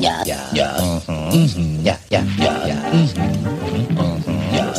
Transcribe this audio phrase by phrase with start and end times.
[0.00, 1.80] ja, ja, ja, mhm.
[1.84, 3.08] ja, ja, ja, ja, mhm.
[4.50, 4.72] ja,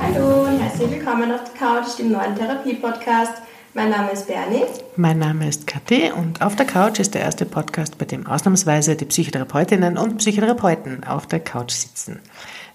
[0.00, 3.34] Hallo und herzlich willkommen auf der Couch, dem neuen Therapie-Podcast.
[3.74, 4.64] Mein Name ist Bernie.
[4.96, 8.96] Mein Name ist Kathi und auf der Couch ist der erste Podcast, bei dem ausnahmsweise
[8.96, 12.20] die Psychotherapeutinnen und Psychotherapeuten auf der Couch sitzen.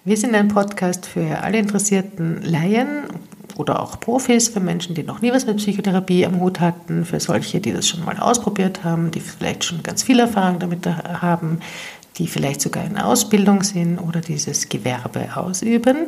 [0.06, 3.06] Wir sind ein Podcast für alle interessierten Laien
[3.58, 7.20] oder auch Profis, für Menschen, die noch nie was mit Psychotherapie am Hut hatten, für
[7.20, 11.60] solche, die das schon mal ausprobiert haben, die vielleicht schon ganz viel Erfahrung damit haben,
[12.18, 16.08] die vielleicht sogar in Ausbildung sind oder dieses Gewerbe ausüben.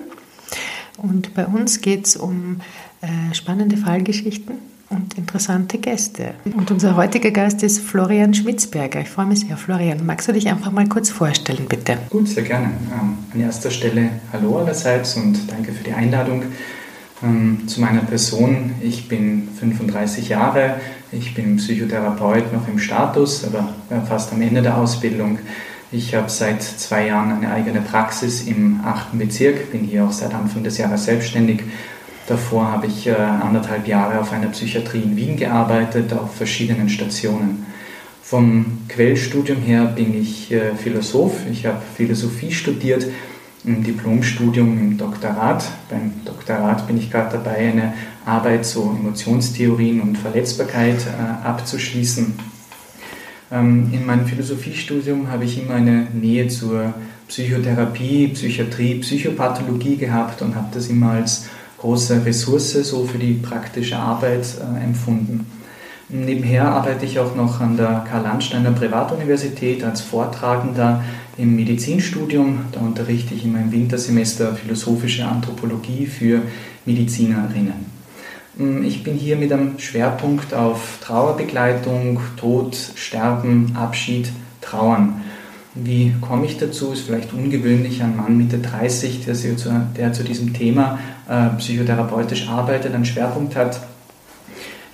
[0.98, 2.62] Und bei uns geht es um
[3.02, 4.56] äh, spannende Fallgeschichten
[4.90, 6.34] und interessante Gäste.
[6.56, 9.02] Und unser heutiger Gast ist Florian Schmitzberger.
[9.02, 9.56] Ich freue mich sehr.
[9.56, 11.98] Florian, magst du dich einfach mal kurz vorstellen, bitte?
[12.10, 12.72] Gut, sehr gerne.
[12.92, 16.44] Ähm, an erster Stelle Hallo allerseits und danke für die Einladung.
[17.22, 18.76] Ähm, zu meiner Person.
[18.82, 20.76] Ich bin 35 Jahre,
[21.12, 23.74] ich bin Psychotherapeut noch im Status, aber
[24.08, 25.40] fast am Ende der Ausbildung.
[25.92, 29.18] Ich habe seit zwei Jahren eine eigene Praxis im 8.
[29.18, 31.64] Bezirk, bin hier auch seit Anfang des Jahres selbstständig.
[32.28, 37.66] Davor habe ich äh, anderthalb Jahre auf einer Psychiatrie in Wien gearbeitet, auf verschiedenen Stationen.
[38.24, 41.34] Vom Quellstudium her bin ich äh, Philosoph.
[41.52, 43.08] Ich habe Philosophie studiert,
[43.64, 45.64] im Diplomstudium im Doktorat.
[45.90, 47.94] Beim Doktorat bin ich gerade dabei, eine
[48.26, 52.34] Arbeit zu Emotionstheorien und Verletzbarkeit äh, abzuschließen.
[53.52, 56.94] Ähm, in meinem Philosophiestudium habe ich immer eine Nähe zur
[57.28, 63.98] Psychotherapie, Psychiatrie, Psychopathologie gehabt und habe das immer als große Ressource so für die praktische
[63.98, 65.46] Arbeit äh, empfunden.
[66.12, 71.04] Nebenher arbeite ich auch noch an der Karl-Landsteiner Privatuniversität als Vortragender
[71.38, 72.62] im Medizinstudium.
[72.72, 76.42] Da unterrichte ich immer im Wintersemester philosophische Anthropologie für
[76.86, 77.86] Medizinerinnen.
[78.58, 85.22] Hm, ich bin hier mit einem Schwerpunkt auf Trauerbegleitung, Tod, Sterben, Abschied, Trauern.
[85.76, 86.92] Wie komme ich dazu?
[86.92, 90.98] Ist vielleicht ungewöhnlich, ein Mann Mitte 30, der, zu, diesem Thema
[91.30, 93.80] äh, psychotherapeutisch arbeitet, einen Schwerpunkt hat.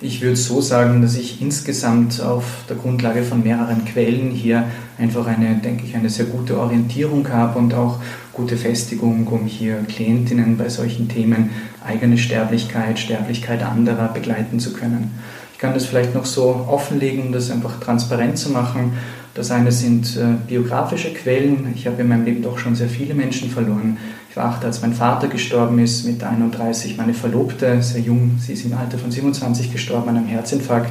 [0.02, 4.64] Ich würde so sagen, dass ich insgesamt auf der Grundlage von mehreren Quellen hier
[4.98, 7.98] einfach eine, denke ich, eine sehr gute Orientierung habe und auch
[8.34, 11.48] gute Festigung, um hier Klientinnen bei solchen Themen
[11.82, 15.12] eigene Sterblichkeit, Sterblichkeit anderer begleiten zu können.
[15.54, 18.98] Ich kann das vielleicht noch so offenlegen, um das einfach transparent zu machen.
[19.32, 21.72] Das eine sind äh, biografische Quellen.
[21.74, 23.96] Ich habe in meinem Leben doch schon sehr viele Menschen verloren.
[24.36, 28.52] Ich war acht, als mein Vater gestorben ist, mit 31 meine Verlobte, sehr jung, sie
[28.52, 30.90] ist im Alter von 27 gestorben an einem Herzinfarkt.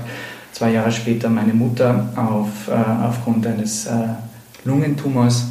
[0.52, 3.92] Zwei Jahre später meine Mutter auf, äh, aufgrund eines äh,
[4.64, 5.50] Lungentumors,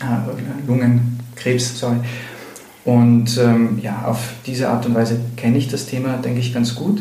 [0.00, 1.96] äh, Lungenkrebs, sorry.
[2.84, 6.74] Und ähm, ja, auf diese Art und Weise kenne ich das Thema, denke ich, ganz
[6.74, 7.00] gut.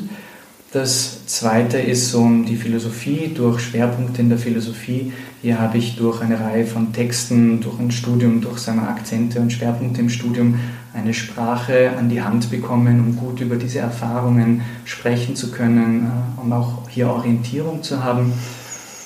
[0.73, 5.13] Das zweite ist so die Philosophie, durch Schwerpunkte in der Philosophie.
[5.43, 9.53] Hier habe ich durch eine Reihe von Texten, durch ein Studium, durch seine Akzente und
[9.53, 10.59] Schwerpunkte im Studium
[10.91, 16.41] eine Sprache an die Hand bekommen, um gut über diese Erfahrungen sprechen zu können, äh,
[16.41, 18.33] um auch hier Orientierung zu haben.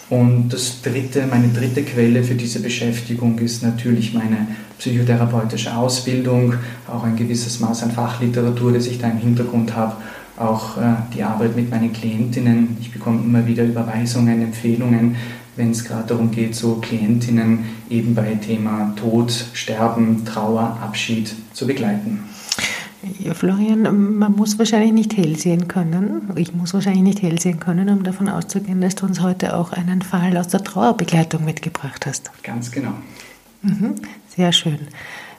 [0.09, 4.47] Und das dritte, meine dritte Quelle für diese Beschäftigung ist natürlich meine
[4.79, 6.53] psychotherapeutische Ausbildung,
[6.87, 9.97] auch ein gewisses Maß an Fachliteratur, das ich da im Hintergrund habe
[10.37, 12.77] auch äh, die Arbeit mit meinen Klientinnen.
[12.79, 15.15] Ich bekomme immer wieder Überweisungen, Empfehlungen,
[15.55, 21.65] wenn es gerade darum geht, so Klientinnen eben bei Thema Tod, Sterben, Trauer, Abschied zu
[21.65, 22.19] begleiten.
[23.19, 26.31] Ja, Florian, man muss wahrscheinlich nicht hell sehen können.
[26.35, 29.71] Ich muss wahrscheinlich nicht hell sehen können, um davon auszugehen, dass du uns heute auch
[29.71, 32.31] einen Fall aus der Trauerbegleitung mitgebracht hast.
[32.43, 32.93] Ganz genau.
[33.61, 33.95] Mhm,
[34.35, 34.79] sehr schön.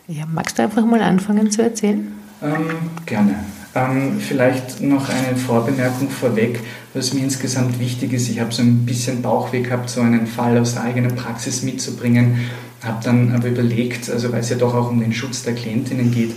[0.07, 2.13] Ja, magst du einfach mal anfangen zu erzählen?
[2.43, 2.71] Ähm,
[3.05, 3.35] gerne.
[3.75, 6.61] Ähm, vielleicht noch eine Vorbemerkung vorweg,
[6.95, 8.29] was mir insgesamt wichtig ist.
[8.29, 12.49] Ich habe so ein bisschen Bauchweh gehabt, so einen Fall aus der eigenen Praxis mitzubringen.
[12.83, 16.11] Habe dann aber überlegt, also weil es ja doch auch um den Schutz der Klientinnen
[16.11, 16.35] geht,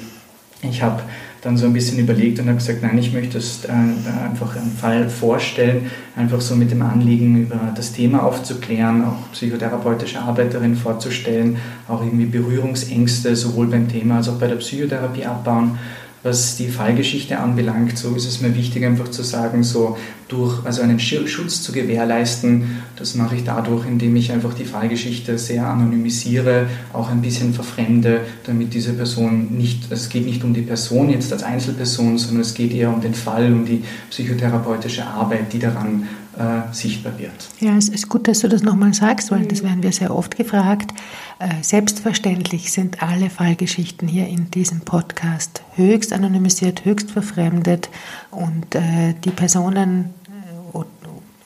[0.64, 1.02] ich habe
[1.41, 4.72] dann so ein bisschen überlegt und habe gesagt, nein, ich möchte es äh, einfach einen
[4.72, 11.58] Fall vorstellen, einfach so mit dem Anliegen, über das Thema aufzuklären, auch psychotherapeutische Arbeiterin vorzustellen,
[11.88, 15.79] auch irgendwie Berührungsängste sowohl beim Thema als auch bei der Psychotherapie abbauen
[16.23, 19.97] was die Fallgeschichte anbelangt, so ist es mir wichtig, einfach zu sagen, so
[20.28, 25.38] durch, also einen Schutz zu gewährleisten, das mache ich dadurch, indem ich einfach die Fallgeschichte
[25.38, 30.62] sehr anonymisiere, auch ein bisschen verfremde, damit diese Person nicht, es geht nicht um die
[30.62, 35.52] Person jetzt als Einzelperson, sondern es geht eher um den Fall, um die psychotherapeutische Arbeit,
[35.52, 37.49] die daran äh, sichtbar wird.
[37.59, 40.37] Ja, es ist gut, dass du das nochmal sagst, weil das werden wir sehr oft
[40.37, 40.93] gefragt.
[41.39, 47.89] Äh, selbstverständlich sind alle Fallgeschichten hier in diesem Podcast höchst anonymisiert, höchst verfremdet
[48.31, 50.13] und äh, die Personen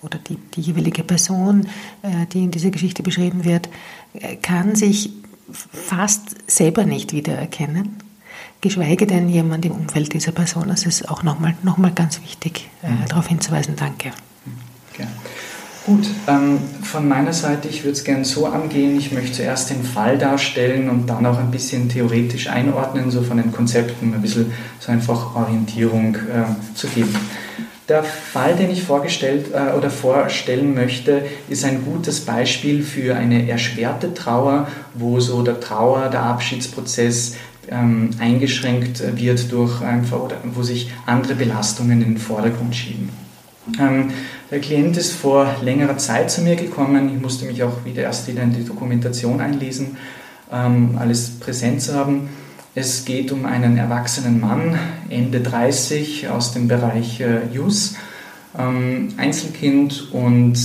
[0.05, 1.67] oder die, die jeweilige Person,
[2.03, 3.69] äh, die in dieser Geschichte beschrieben wird,
[4.13, 5.11] äh, kann sich
[5.51, 7.97] fast selber nicht wiedererkennen,
[8.61, 10.67] geschweige denn jemand im Umfeld dieser Person.
[10.67, 13.05] Das ist auch nochmal noch mal ganz wichtig, äh, mhm.
[13.09, 13.75] darauf hinzuweisen.
[13.75, 14.11] Danke.
[14.97, 15.07] Ja.
[15.86, 18.97] Gut, ähm, von meiner Seite, ich würde es gerne so angehen.
[18.97, 23.38] Ich möchte zuerst den Fall darstellen und dann auch ein bisschen theoretisch einordnen, so von
[23.38, 27.15] den Konzepten ein bisschen so einfach Orientierung äh, zu geben.
[27.88, 33.47] Der Fall, den ich vorgestellt äh, oder vorstellen möchte, ist ein gutes Beispiel für eine
[33.47, 37.36] erschwerte Trauer, wo so der Trauer, der Abschiedsprozess
[37.69, 43.25] ähm, eingeschränkt wird durch einfach oder wo sich andere Belastungen in den Vordergrund schieben.
[43.79, 44.12] Ähm,
[44.51, 47.15] der Klient ist vor längerer Zeit zu mir gekommen.
[47.15, 49.97] Ich musste mich auch wieder erst wieder in die Dokumentation einlesen,
[50.51, 52.29] ähm, alles präsent zu haben.
[52.75, 54.77] Es geht um einen erwachsenen Mann,
[55.09, 57.95] Ende 30, aus dem Bereich äh, JUS,
[58.57, 60.57] ähm, Einzelkind und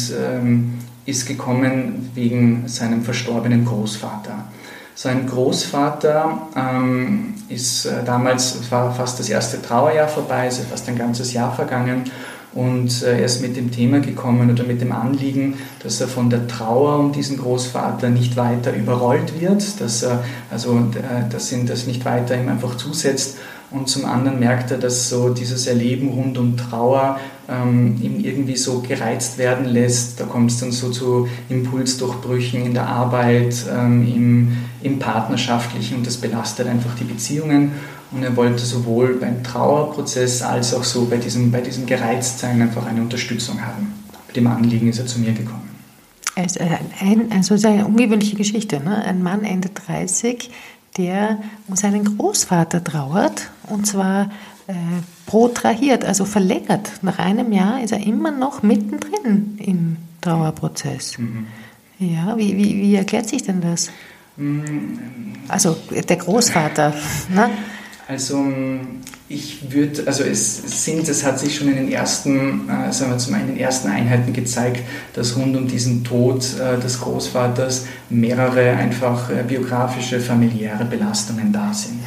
[1.06, 4.44] ist gekommen wegen seinem verstorbenen Großvater.
[4.94, 10.98] Sein Großvater ähm, ist äh, damals, war fast das erste Trauerjahr vorbei, ist fast ein
[10.98, 12.04] ganzes Jahr vergangen
[12.52, 16.30] und äh, er ist mit dem Thema gekommen oder mit dem Anliegen, dass er von
[16.30, 21.66] der Trauer um diesen Großvater nicht weiter überrollt wird, dass er also äh, dass ihn
[21.66, 23.36] das nicht weiter ihm einfach zusetzt.
[23.70, 28.56] Und zum anderen merkt er, dass so dieses Erleben rund um Trauer ähm, ihm irgendwie
[28.56, 30.18] so gereizt werden lässt.
[30.18, 36.06] Da kommt es dann so zu Impulsdurchbrüchen in der Arbeit, ähm, im, im Partnerschaftlichen und
[36.06, 37.70] das belastet einfach die Beziehungen.
[38.12, 42.86] Und er wollte sowohl beim Trauerprozess als auch so bei diesem, bei diesem Gereiztsein einfach
[42.86, 43.94] eine Unterstützung haben.
[44.26, 45.68] Mit dem Anliegen ist er zu mir gekommen.
[46.34, 46.60] Es ist
[47.00, 48.80] ein, also eine ungewöhnliche Geschichte.
[48.80, 49.04] Ne?
[49.04, 50.50] Ein Mann Ende 30,
[50.96, 54.30] der um seinen Großvater trauert und zwar
[54.66, 54.74] äh,
[55.26, 56.90] protrahiert, also verlängert.
[57.02, 61.18] Nach einem Jahr ist er immer noch mittendrin im Trauerprozess.
[61.18, 61.46] Mhm.
[61.98, 63.90] Ja, wie, wie, wie erklärt sich denn das?
[64.36, 64.98] Mhm.
[65.48, 66.94] Also der Großvater.
[67.34, 67.50] ne?
[68.10, 68.44] Also
[69.28, 73.18] ich würde, also es sind, es hat sich schon in den ersten, äh, sagen wir
[73.18, 74.82] zum einen in den ersten Einheiten gezeigt,
[75.14, 81.72] dass rund um diesen Tod äh, des Großvaters mehrere einfach äh, biografische, familiäre Belastungen da
[81.72, 82.00] sind.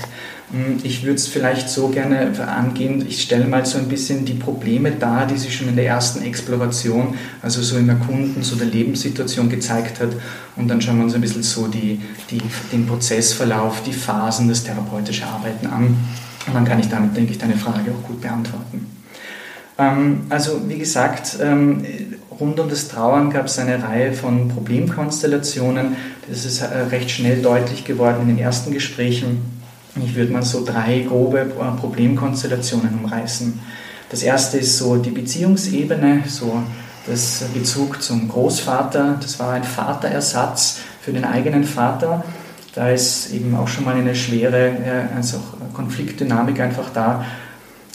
[0.54, 4.36] Hm, ich würde es vielleicht so gerne angehen, ich stelle mal so ein bisschen die
[4.36, 8.68] Probleme dar, die sich schon in der ersten Exploration, also so im Erkunden so der
[8.68, 10.10] Lebenssituation gezeigt hat
[10.56, 12.40] und dann schauen wir uns ein bisschen so die, die,
[12.72, 15.98] den Prozessverlauf, die Phasen, das therapeutische Arbeiten an
[16.46, 18.86] und dann kann ich damit, denke ich, deine Frage auch gut beantworten.
[19.80, 21.84] Ähm, also wie gesagt, ähm,
[22.40, 25.96] rund um das Trauern gab es eine Reihe von Problemkonstellationen.
[26.30, 29.53] Das ist äh, recht schnell deutlich geworden in den ersten Gesprächen
[30.02, 33.60] ich würde mal so drei grobe äh, Problemkonstellationen umreißen.
[34.10, 36.64] Das erste ist so die Beziehungsebene, so
[37.08, 39.18] das Bezug zum Großvater.
[39.22, 42.24] Das war ein Vaterersatz für den eigenen Vater.
[42.76, 45.40] Da ist eben auch schon mal eine schwere äh, also
[45.74, 47.26] Konfliktdynamik einfach da.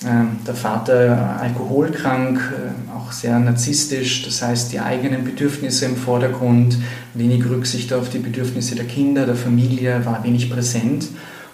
[0.06, 6.78] Ähm, der Vater alkoholkrank, äh, auch sehr narzisstisch, das heißt die eigenen Bedürfnisse im Vordergrund,
[7.14, 11.08] wenig Rücksicht auf die Bedürfnisse der Kinder, der Familie, war wenig präsent.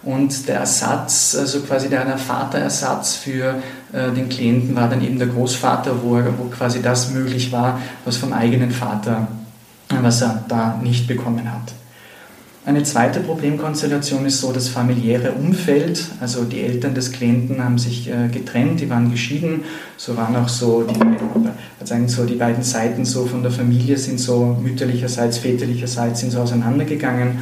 [0.04, 3.56] Und der Ersatz, also quasi der Vaterersatz für
[3.92, 8.16] äh, den Klienten war dann eben der Großvater, wo, wo quasi das möglich war, was
[8.16, 9.28] vom eigenen Vater,
[10.02, 11.72] was er da nicht bekommen hat.
[12.66, 16.02] Eine zweite Problemkonstellation ist so das familiäre Umfeld.
[16.20, 19.64] Also die Eltern des Klienten haben sich äh, getrennt, die waren geschieden.
[19.98, 24.18] So waren auch so die, beiden, so die beiden Seiten so von der Familie sind
[24.18, 27.40] so mütterlicherseits, väterlicherseits sind so auseinandergegangen.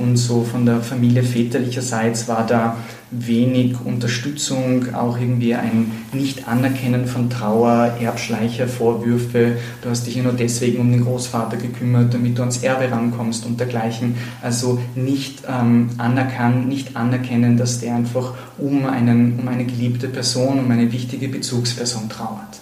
[0.00, 2.78] Und so von der Familie väterlicherseits war da
[3.10, 9.58] wenig Unterstützung, auch irgendwie ein Nicht-Anerkennen von Trauer, Erbschleicher, Vorwürfe.
[9.82, 13.44] Du hast dich ja nur deswegen um den Großvater gekümmert, damit du ans Erbe rankommst
[13.44, 14.14] und dergleichen.
[14.40, 20.60] Also nicht ähm, anerkennen, nicht anerkennen, dass der einfach um, einen, um eine geliebte Person,
[20.60, 22.60] um eine wichtige Bezugsperson trauert.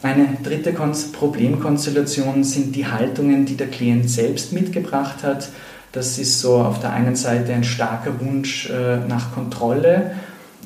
[0.00, 5.48] Eine dritte Problemkonstellation sind die Haltungen, die der Klient selbst mitgebracht hat.
[5.92, 10.12] Das ist so auf der einen Seite ein starker Wunsch äh, nach Kontrolle.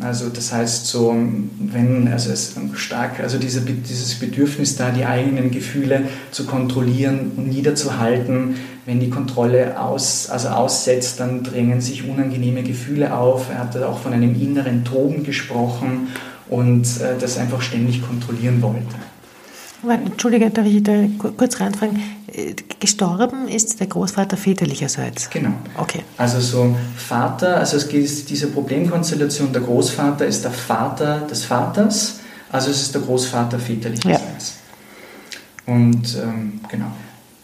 [0.00, 1.14] Also das heißt so,
[1.58, 7.48] wenn, also es stark, also diese, dieses Bedürfnis da, die eigenen Gefühle zu kontrollieren und
[7.48, 13.50] niederzuhalten, wenn die Kontrolle aus, also aussetzt, dann drängen sich unangenehme Gefühle auf.
[13.50, 16.08] Er hat auch von einem inneren Toben gesprochen
[16.48, 18.96] und äh, das einfach ständig kontrollieren wollte.
[19.88, 20.92] Entschuldige, darf ich da
[21.36, 22.00] kurz reinfragen?
[22.32, 25.28] Äh, gestorben ist der Großvater väterlicherseits?
[25.30, 25.52] Genau.
[25.76, 26.02] Okay.
[26.16, 32.20] Also so Vater, also es geht diese Problemkonstellation, der Großvater ist der Vater des Vaters,
[32.50, 34.54] also es ist der Großvater väterlicherseits.
[35.66, 36.92] Und ähm, genau,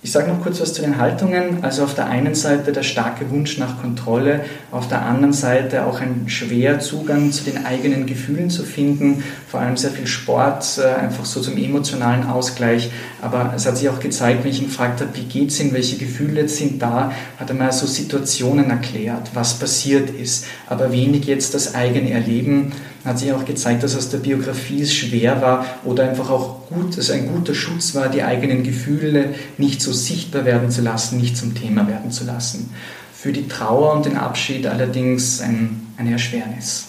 [0.00, 1.64] ich sage noch kurz was zu den Haltungen.
[1.64, 6.00] Also auf der einen Seite der starke Wunsch nach Kontrolle, auf der anderen Seite auch
[6.00, 11.00] ein schwer Zugang zu den eigenen Gefühlen zu finden, vor allem sehr viel Sport, äh,
[11.00, 12.92] einfach so zum emotionalen Ausgleich.
[13.20, 15.72] Aber es hat sich auch gezeigt, wenn ich ihn gefragt habe, wie geht es Ihnen,
[15.72, 21.24] welche Gefühle sind da, hat er mal so Situationen erklärt, was passiert ist, aber wenig
[21.24, 22.72] jetzt das eigene Erleben
[23.04, 26.96] hat sich auch gezeigt, dass aus der Biografie es schwer war oder einfach auch gut,
[26.98, 31.36] dass ein guter Schutz war, die eigenen Gefühle nicht so sichtbar werden zu lassen, nicht
[31.36, 32.70] zum Thema werden zu lassen.
[33.14, 36.86] Für die Trauer und den Abschied allerdings ein, eine Erschwernis.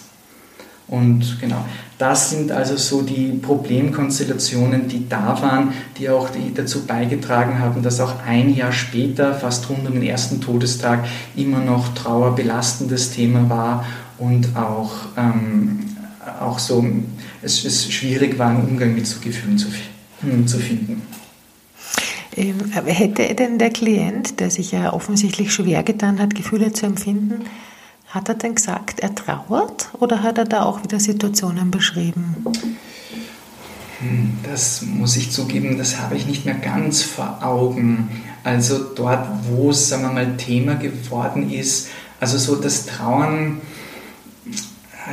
[0.90, 1.64] Und genau,
[1.98, 8.00] das sind also so die Problemkonstellationen, die da waren, die auch dazu beigetragen haben, dass
[8.00, 11.04] auch ein Jahr später, fast rund um den ersten Todestag,
[11.36, 13.84] immer noch Trauer belastendes Thema war
[14.18, 15.89] und auch ähm,
[16.40, 16.84] auch so
[17.42, 19.68] es, es schwierig war, einen Umgang mit so Gefühlen zu,
[20.20, 21.02] hm, zu finden.
[22.36, 27.44] Ähm, hätte denn der Klient, der sich ja offensichtlich schwer getan hat, Gefühle zu empfinden,
[28.08, 32.36] hat er denn gesagt, er trauert oder hat er da auch wieder Situationen beschrieben?
[34.00, 38.08] Hm, das muss ich zugeben, das habe ich nicht mehr ganz vor Augen.
[38.42, 43.60] Also dort, wo es, sagen wir mal, Thema geworden ist, also so das Trauern,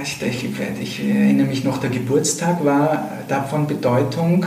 [0.02, 0.46] ich, ich,
[0.82, 4.46] ich, erinnere mich noch, der Geburtstag war davon Bedeutung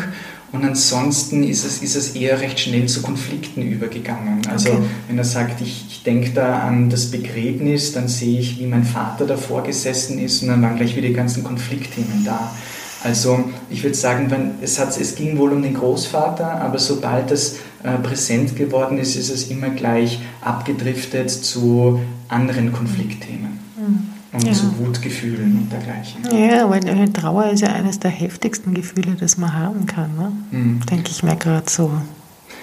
[0.53, 4.41] und ansonsten ist es, ist es eher recht schnell zu Konflikten übergegangen.
[4.51, 4.83] Also okay.
[5.07, 8.85] wenn er sagt, ich, ich denke da an das Begräbnis, dann sehe ich, wie mein
[8.85, 12.53] Vater davor gesessen ist und dann waren gleich wieder die ganzen Konfliktthemen da.
[13.03, 17.31] Also ich würde sagen, wenn, es, hat, es ging wohl um den Großvater, aber sobald
[17.31, 23.59] es äh, präsent geworden ist, ist es immer gleich abgedriftet zu anderen Konfliktthemen.
[24.41, 24.53] Und ja.
[24.55, 26.23] zu Wutgefühlen und dergleichen.
[26.33, 30.17] Ja, weil Trauer ist ja eines der heftigsten Gefühle, das man haben kann.
[30.17, 30.33] Ne?
[30.51, 30.81] Mhm.
[30.87, 31.91] Denke ich mir gerade so.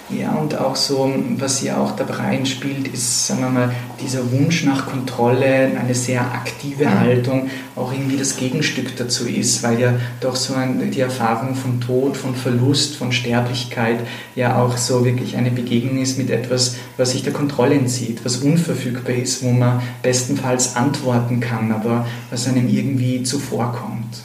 [0.09, 4.63] Ja, und auch so, was hier auch dabei reinspielt, ist, sagen wir mal, dieser Wunsch
[4.63, 10.37] nach Kontrolle, eine sehr aktive Haltung, auch irgendwie das Gegenstück dazu ist, weil ja doch
[10.37, 13.99] so ein, die Erfahrung von Tod, von Verlust, von Sterblichkeit
[14.35, 18.37] ja auch so wirklich eine Begegnung ist mit etwas, was sich der Kontrolle entzieht, was
[18.37, 24.23] unverfügbar ist, wo man bestenfalls antworten kann, aber was einem irgendwie zuvorkommt.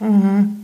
[0.00, 0.57] Mhm.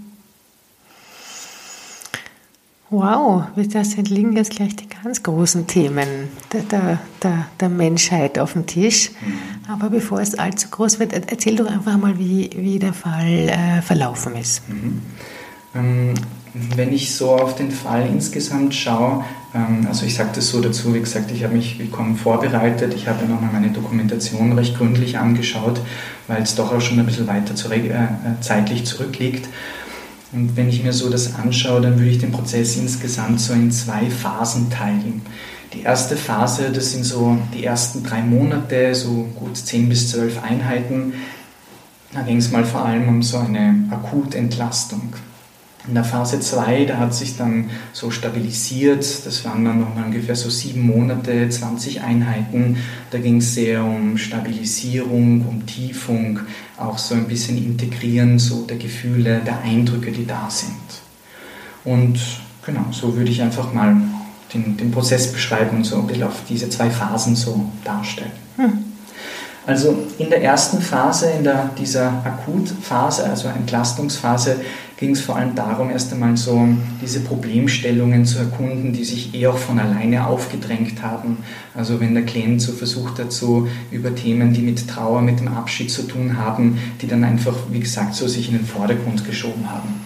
[2.95, 8.67] Wow, das liegen jetzt gleich die ganz großen Themen der, der, der, Menschheit auf dem
[8.67, 9.11] Tisch.
[9.11, 9.73] Mhm.
[9.73, 13.83] Aber bevor es allzu groß wird, erzähl doch einfach mal, wie, wie der Fall äh,
[13.83, 14.69] verlaufen ist.
[14.69, 15.03] Mhm.
[15.75, 16.15] Ähm,
[16.77, 19.25] wenn ich so auf den Fall insgesamt schaue,
[19.57, 23.09] ähm, also ich sage das so dazu, wie gesagt, ich habe mich willkommen vorbereitet, ich
[23.09, 25.81] habe nochmal meine Dokumentation recht gründlich angeschaut,
[26.29, 28.07] weil es doch auch schon ein bisschen weiter zurück, äh,
[28.41, 29.49] zeitlich zurückliegt.
[30.35, 33.71] Und wenn ich mir so das anschaue, dann würde ich den Prozess insgesamt so in
[33.71, 35.23] zwei Phasen teilen.
[35.73, 40.43] Die erste Phase, das sind so die ersten drei Monate, so gut zehn bis zwölf
[40.43, 41.15] Einheiten.
[42.13, 45.15] Da ging es mal vor allem um so eine Akutentlastung.
[45.87, 50.35] In der Phase 2, da hat sich dann so stabilisiert, das waren dann nochmal ungefähr
[50.35, 52.79] so sieben Monate, 20 Einheiten.
[53.11, 56.41] Da ging es sehr um Stabilisierung, um Tiefung,
[56.79, 60.75] auch so ein bisschen Integrieren so der Gefühle, der Eindrücke, die da sind.
[61.85, 62.19] Und
[62.65, 63.95] genau, so würde ich einfach mal
[64.55, 68.33] den, den Prozess beschreiben und so ein bisschen auf diese zwei Phasen so darstellen.
[68.57, 68.94] Hm.
[69.67, 74.57] Also in der ersten Phase, in der, dieser Akutphase, also Entlastungsphase,
[74.99, 76.69] ging es vor allem darum, erst einmal so
[77.01, 81.39] diese Problemstellungen zu erkunden, die sich eher auch von alleine aufgedrängt haben.
[81.75, 85.49] Also wenn der Klient so versucht hat, so über Themen, die mit Trauer, mit dem
[85.49, 89.71] Abschied zu tun haben, die dann einfach, wie gesagt, so sich in den Vordergrund geschoben
[89.71, 90.05] haben.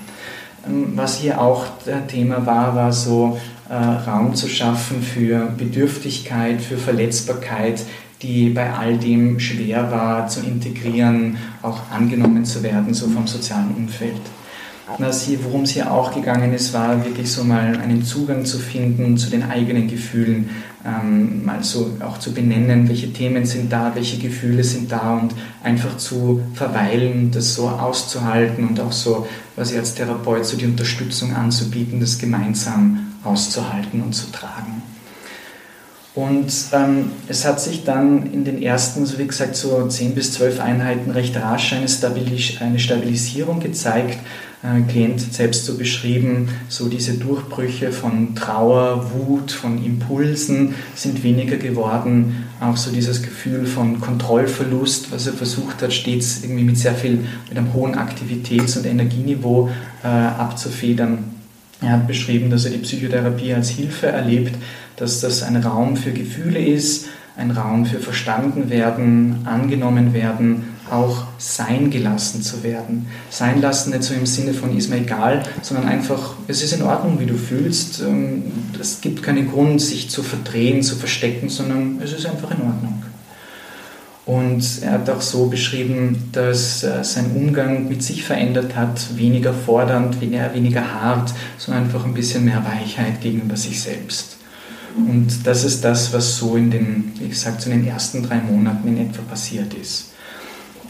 [0.67, 3.39] Ähm, was hier auch der Thema war, war so
[3.69, 7.83] äh, Raum zu schaffen für Bedürftigkeit, für Verletzbarkeit,
[8.23, 13.75] die bei all dem schwer war zu integrieren, auch angenommen zu werden, so vom sozialen
[13.77, 14.21] Umfeld.
[15.43, 19.29] Worum es hier auch gegangen ist, war wirklich so mal einen Zugang zu finden zu
[19.29, 20.49] den eigenen Gefühlen,
[20.85, 25.35] ähm, mal so auch zu benennen, welche Themen sind da, welche Gefühle sind da und
[25.63, 30.67] einfach zu verweilen, das so auszuhalten und auch so, was ich als Therapeut, so die
[30.67, 34.78] Unterstützung anzubieten, das gemeinsam auszuhalten und zu tragen.
[36.19, 40.33] Und ähm, es hat sich dann in den ersten, so wie gesagt, so 10 bis
[40.33, 44.19] 12 Einheiten recht rasch eine, Stabilis eine Stabilisierung gezeigt.
[44.65, 51.57] Äh, Klient selbst so beschrieben, so diese Durchbrüche von Trauer, Wut, von Impulsen sind weniger
[51.57, 52.47] geworden.
[52.61, 57.27] Auch so dieses Gefühl von Kontrollverlust, was er versucht hat, stets irgendwie mit sehr viel,
[57.49, 59.71] mit einem hohen Aktivitäts- und Energieniveau
[60.03, 61.38] äh, abzufedern
[61.81, 64.57] Er hat beschrieben, dass er die Psychotherapie als Hilfe erlebt,
[64.97, 67.07] dass das ein Raum für Gefühle ist,
[67.37, 73.07] ein Raum für verstanden werden, angenommen werden, auch sein gelassen zu werden.
[73.31, 76.83] Sein lassen nicht so im Sinne von ist mir egal, sondern einfach, es ist in
[76.83, 78.01] Ordnung, wie du fühlst.
[78.01, 78.43] Ähm,
[78.81, 83.03] es gibt keinen Grund, sich zu verdrehen, zu verstecken, sondern es ist einfach in Ordnung.
[84.29, 89.55] Und er hat auch so beschrieben, dass äh, sein Umgang mit sich verändert hat, weniger
[89.55, 94.37] fordernd, weniger hart, sondern einfach ein bisschen mehr Weichheit gegenüber sich selbst.
[94.95, 98.37] Und das ist das, was so in den, wie gesagt, so in den ersten drei
[98.37, 100.11] Monaten in etwa passiert ist.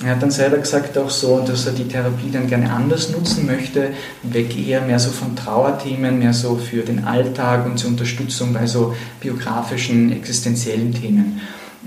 [0.03, 3.47] Er hat dann selber gesagt auch so, dass er die Therapie dann gerne anders nutzen
[3.47, 3.91] möchte,
[4.25, 8.67] weg eher mehr so von Trauerthemen, mehr so für den Alltag und zur Unterstützung bei
[8.67, 11.41] so biografischen, existenziellen Themen.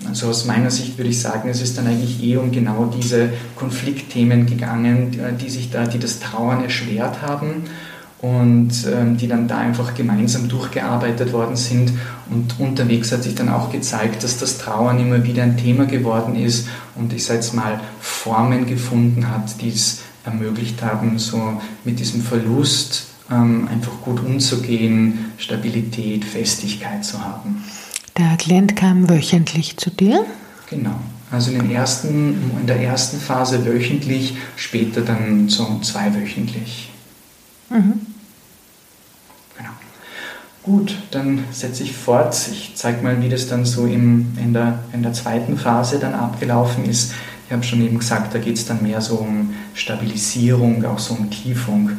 [0.08, 3.30] Also aus meiner Sicht würde ich sagen, es ist dann eigentlich eh um genau diese
[3.56, 7.66] Konfliktthemen gegangen, die sich da, die das Trauern erschwert haben
[8.22, 11.94] und ähm, die dann da einfach gemeinsam durchgearbeitet worden sind.
[12.30, 16.36] Und unterwegs hat sich dann auch gezeigt, dass das Trauern immer wieder ein Thema geworden
[16.36, 22.00] ist und ich sage jetzt mal Formen gefunden hat, die es ermöglicht haben, so mit
[22.00, 27.64] diesem Verlust ähm, einfach gut umzugehen, Stabilität, Festigkeit zu haben.
[28.18, 30.26] Der Klient kam wöchentlich zu dir?
[30.70, 31.00] Genau.
[31.32, 36.90] Also in, den ersten, in der ersten Phase wöchentlich, später dann so zweiwöchentlich.
[37.70, 38.06] Mhm.
[39.58, 39.70] Genau.
[40.64, 42.36] Gut, dann setze ich fort.
[42.52, 46.14] Ich zeige mal, wie das dann so im, in, der, in der zweiten Phase dann
[46.14, 47.14] abgelaufen ist.
[47.48, 51.14] Ich habe schon eben gesagt, da geht es dann mehr so um Stabilisierung, auch so
[51.14, 51.92] um Tiefung.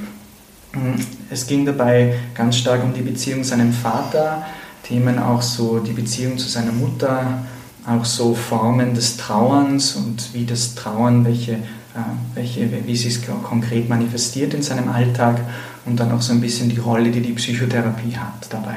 [1.30, 4.46] Es ging dabei ganz stark um die Beziehung seinem Vater,
[4.82, 7.44] Themen auch so die Beziehung zu seiner Mutter,
[7.86, 11.58] auch so Formen des Trauerns und wie das Trauern, welche, äh,
[12.34, 15.40] welche, wie sich konkret manifestiert in seinem Alltag
[15.84, 18.76] und dann auch so ein bisschen die Rolle, die die Psychotherapie hat dabei.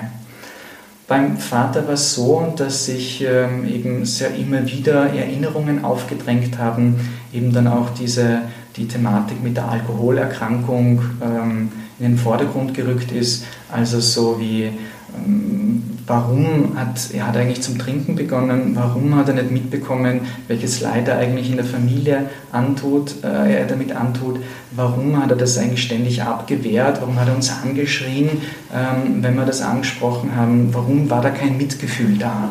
[1.07, 6.95] Beim Vater war es so, dass sich ähm, eben sehr immer wieder Erinnerungen aufgedrängt haben,
[7.31, 8.39] eben dann auch diese,
[8.75, 15.83] die Thematik mit der Alkoholerkrankung ähm, in den Vordergrund gerückt ist, also so wie ähm,
[16.07, 21.07] warum hat er hat eigentlich zum Trinken begonnen, warum hat er nicht mitbekommen, welches Leid
[21.07, 24.39] er eigentlich in der Familie antut, äh, er damit antut,
[24.72, 28.29] warum hat er das eigentlich ständig abgewehrt, warum hat er uns angeschrien,
[28.74, 32.50] ähm, wenn wir das angesprochen haben, warum war da kein Mitgefühl da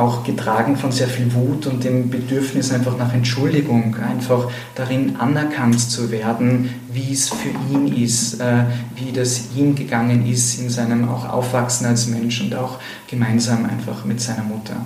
[0.00, 5.78] auch getragen von sehr viel Wut und dem Bedürfnis einfach nach Entschuldigung, einfach darin anerkannt
[5.78, 8.64] zu werden, wie es für ihn ist, äh,
[8.96, 14.04] wie das ihm gegangen ist in seinem auch Aufwachsen als Mensch und auch gemeinsam einfach
[14.04, 14.76] mit seiner Mutter.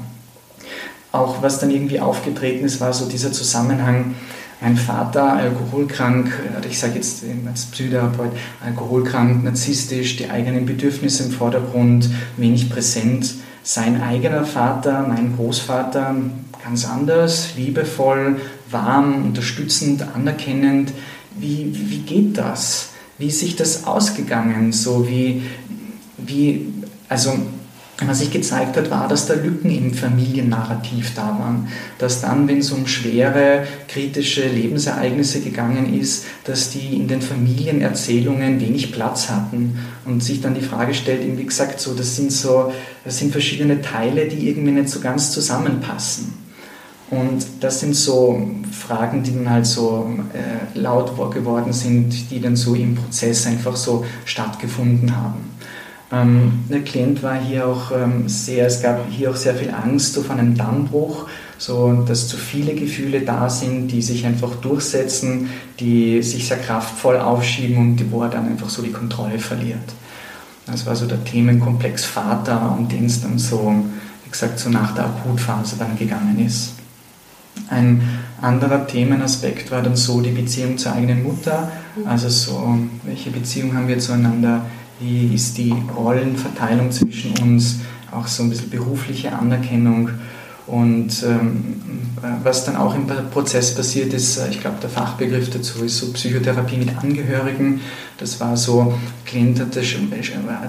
[1.12, 4.16] Auch was dann irgendwie aufgetreten ist, war so dieser Zusammenhang,
[4.61, 6.33] ein Vater, alkoholkrank,
[6.68, 8.31] ich sage jetzt als Psychotherapeut,
[8.64, 16.14] alkoholkrank, narzisstisch, die eigenen Bedürfnisse im Vordergrund, wenig präsent sein eigener Vater, mein Großvater,
[16.62, 20.92] ganz anders, liebevoll, warm, unterstützend, anerkennend.
[21.37, 22.90] Wie, wie geht das?
[23.18, 24.72] Wie ist sich das ausgegangen?
[24.72, 25.44] So wie,
[26.18, 26.72] wie
[27.09, 27.38] also
[28.04, 31.68] was sich gezeigt hat, war, dass da Lücken im Familiennarrativ da waren.
[31.98, 38.61] Dass dann, wenn es um schwere, kritische Lebensereignisse gegangen ist, dass die in den Familienerzählungen
[38.61, 42.72] wenig Platz hatten und sich dann die Frage stellt, wie gesagt, so, das sind so,
[43.04, 46.35] das sind verschiedene Teile, die irgendwie nicht so ganz zusammenpassen.
[47.11, 52.57] Und das sind so Fragen, die dann halt so äh, laut geworden sind, die dann
[52.57, 55.53] so im Prozess einfach so stattgefunden haben.
[56.14, 60.16] Ähm, der Klient war hier auch ähm, sehr, es gab hier auch sehr viel Angst
[60.18, 61.27] auf einen Dammbruch,
[61.59, 65.48] so dass zu viele Gefühle da sind, die sich einfach durchsetzen,
[65.81, 69.94] die sich sehr kraftvoll aufschieben und wo er dann einfach so die Kontrolle verliert.
[70.66, 73.74] Das war so der Themenkomplex Vater, um den es dann so,
[74.24, 76.74] wie gesagt, so nach der Akutphase dann gegangen ist.
[77.70, 78.03] Ein
[78.40, 81.70] anderer Themenaspekt war dann so die Beziehung zur eigenen Mutter,
[82.05, 84.62] also so, welche Beziehung haben wir zueinander,
[85.00, 87.80] wie ist die Rollenverteilung zwischen uns,
[88.11, 90.11] auch so ein bisschen berufliche Anerkennung.
[90.66, 92.03] Und ähm,
[92.42, 96.12] was dann auch im Prozess passiert ist, äh, ich glaube, der Fachbegriff dazu ist so
[96.12, 97.80] Psychotherapie mit Angehörigen.
[98.18, 99.87] Das war so, Klient hat das,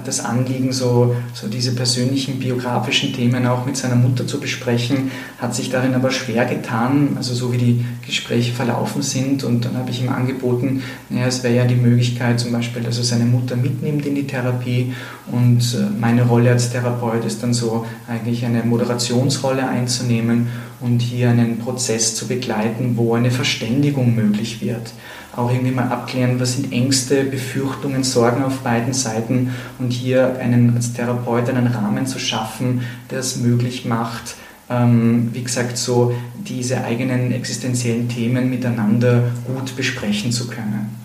[0.04, 5.54] das Anliegen, so, so diese persönlichen biografischen Themen auch mit seiner Mutter zu besprechen, hat
[5.54, 9.44] sich darin aber schwer getan, also so wie die Gespräche verlaufen sind.
[9.44, 12.98] Und dann habe ich ihm angeboten, naja, es wäre ja die Möglichkeit zum Beispiel, dass
[12.98, 14.92] er seine Mutter mitnimmt in die Therapie.
[15.30, 20.48] Und äh, meine Rolle als Therapeut ist dann so eigentlich eine Moderationsrolle einzunehmen
[20.80, 24.92] und hier einen Prozess zu begleiten, wo eine Verständigung möglich wird
[25.36, 30.74] auch irgendwie mal abklären, was sind Ängste, Befürchtungen, Sorgen auf beiden Seiten und hier einen,
[30.74, 34.36] als Therapeut einen Rahmen zu schaffen, der es möglich macht,
[34.70, 40.96] ähm, wie gesagt, so diese eigenen existenziellen Themen miteinander gut besprechen zu können.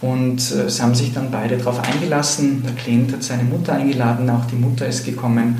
[0.00, 2.62] Und äh, es haben sich dann beide darauf eingelassen.
[2.62, 5.56] Der Klient hat seine Mutter eingeladen, auch die Mutter ist gekommen.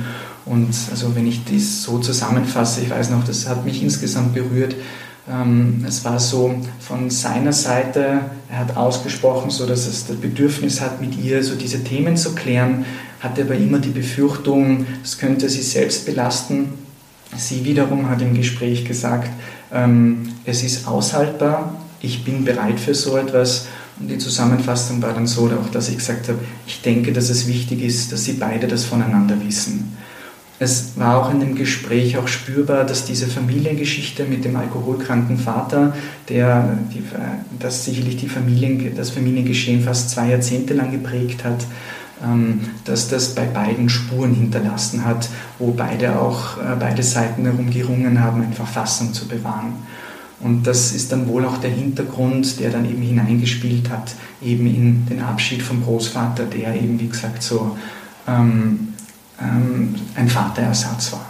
[0.49, 4.75] Und also wenn ich das so zusammenfasse, ich weiß noch, das hat mich insgesamt berührt.
[5.29, 10.79] Ähm, es war so von seiner Seite, er hat ausgesprochen, so dass es das Bedürfnis
[10.79, 12.85] hat, mit ihr so diese Themen zu klären,
[13.19, 16.69] hatte aber immer die Befürchtung, das könnte sie selbst belasten.
[17.35, 19.29] Sie wiederum hat im Gespräch gesagt,
[19.73, 23.67] ähm, es ist aushaltbar, ich bin bereit für so etwas.
[23.99, 27.47] Und die Zusammenfassung war dann so, auch dass ich gesagt habe, ich denke, dass es
[27.47, 29.97] wichtig ist, dass sie beide das voneinander wissen.
[30.59, 35.95] Es war auch in dem Gespräch auch spürbar, dass diese Familiengeschichte mit dem alkoholkranken Vater,
[36.29, 37.03] der die,
[37.59, 41.63] das sicherlich die Familien, das Familiengeschehen fast zwei Jahrzehnte lang geprägt hat,
[42.23, 47.69] ähm, dass das bei beiden Spuren hinterlassen hat, wo beide auch äh, beide Seiten darum
[47.69, 49.73] gerungen haben, eine Verfassung zu bewahren.
[50.39, 55.05] Und das ist dann wohl auch der Hintergrund, der dann eben hineingespielt hat, eben in
[55.05, 57.77] den Abschied vom Großvater, der eben, wie gesagt, so
[58.27, 58.93] ähm,
[59.41, 61.25] ähm, ein Vaterersatz war.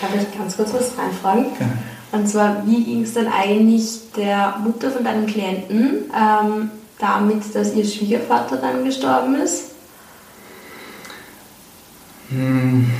[0.00, 1.46] Darf ich ganz kurz was reinfragen?
[1.56, 1.72] Gerne.
[2.12, 7.74] Und zwar, wie ging es dann eigentlich der Mutter von deinem Klienten ähm, damit, dass
[7.74, 9.64] ihr Schwiegervater dann gestorben ist?
[12.30, 12.90] Hm,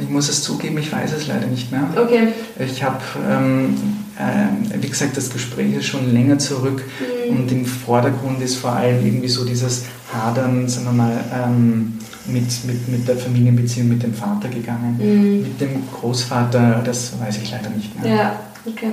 [0.00, 1.88] ich muss es zugeben, ich weiß es leider nicht mehr.
[1.96, 2.28] Okay.
[2.58, 3.76] Ich habe, ähm,
[4.18, 6.82] äh, wie gesagt, das Gespräch ist schon länger zurück
[7.28, 7.36] mhm.
[7.36, 12.64] und im Vordergrund ist vor allem irgendwie so dieses Hadern, sagen wir mal, ähm, mit,
[12.64, 14.96] mit, mit der Familienbeziehung mit dem Vater gegangen.
[14.98, 15.42] Mhm.
[15.42, 18.14] Mit dem Großvater, das weiß ich leider nicht mehr.
[18.14, 18.92] Ja, okay.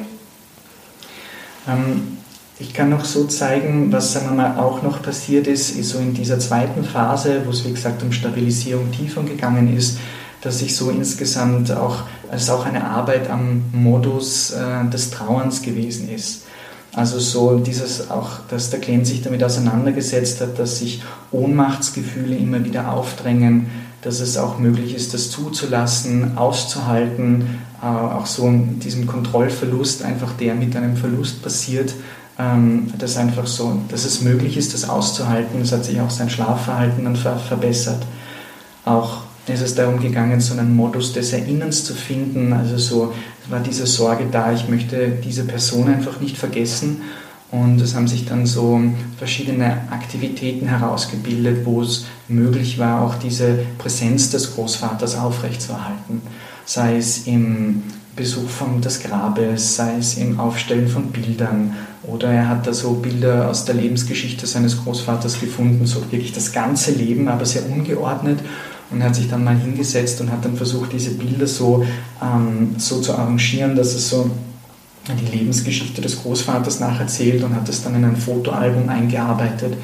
[1.68, 2.18] Ähm,
[2.60, 6.00] ich kann noch so zeigen, was sagen wir mal, auch noch passiert ist, ist so
[6.00, 9.98] in dieser zweiten Phase, wo es wie gesagt um Stabilisierung, Tiefung gegangen ist,
[10.42, 16.10] dass ich so insgesamt auch, als auch eine Arbeit am Modus äh, des Trauerns gewesen
[16.10, 16.44] ist.
[16.96, 22.66] Also so dieses auch, dass der Klient sich damit auseinandergesetzt hat, dass sich Ohnmachtsgefühle immer
[22.66, 23.68] wieder aufdrängen,
[24.02, 30.56] dass es auch möglich ist, das zuzulassen, auszuhalten, äh, auch so diesem Kontrollverlust, einfach der
[30.56, 31.94] mit einem Verlust passiert,
[32.40, 35.62] ähm, dass einfach so, dass es möglich ist, das auszuhalten.
[35.62, 38.02] Es hat sich auch sein Schlafverhalten dann verbessert.
[38.86, 39.18] Auch
[39.50, 42.54] ist es darum gegangen, so einen Modus des Erinnerns zu finden.
[42.54, 43.14] Also so
[43.50, 47.02] war diese Sorge da, ich möchte diese Person einfach nicht vergessen.
[47.52, 48.80] Und es haben sich dann so
[49.18, 56.22] verschiedene Aktivitäten herausgebildet, wo es möglich war, auch diese Präsenz des Großvaters aufrechtzuerhalten.
[56.66, 57.82] Sei es im
[58.16, 62.94] Besuch von des Grabes, sei es im Aufstellen von Bildern oder er hat da so
[62.94, 68.40] Bilder aus der Lebensgeschichte seines Großvaters gefunden, so wirklich das ganze Leben, aber sehr ungeordnet
[68.92, 71.86] und hat sich dann mal hingesetzt und hat dann versucht, diese Bilder so,
[72.22, 74.30] ähm, so zu arrangieren, dass es so
[75.08, 79.76] die Lebensgeschichte des Großvaters nacherzählt und hat das dann in ein Fotoalbum eingearbeitet.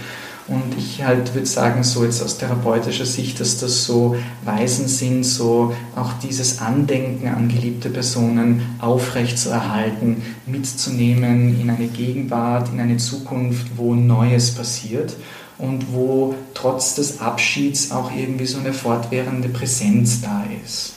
[0.48, 5.24] Und ich halt würde sagen, so jetzt aus therapeutischer Sicht, dass das so Weisen sind,
[5.24, 13.65] so auch dieses Andenken an geliebte Personen aufrechtzuerhalten, mitzunehmen in eine Gegenwart, in eine Zukunft,
[13.76, 15.15] wo Neues passiert
[15.58, 20.94] und wo trotz des Abschieds auch irgendwie so eine fortwährende Präsenz da ist.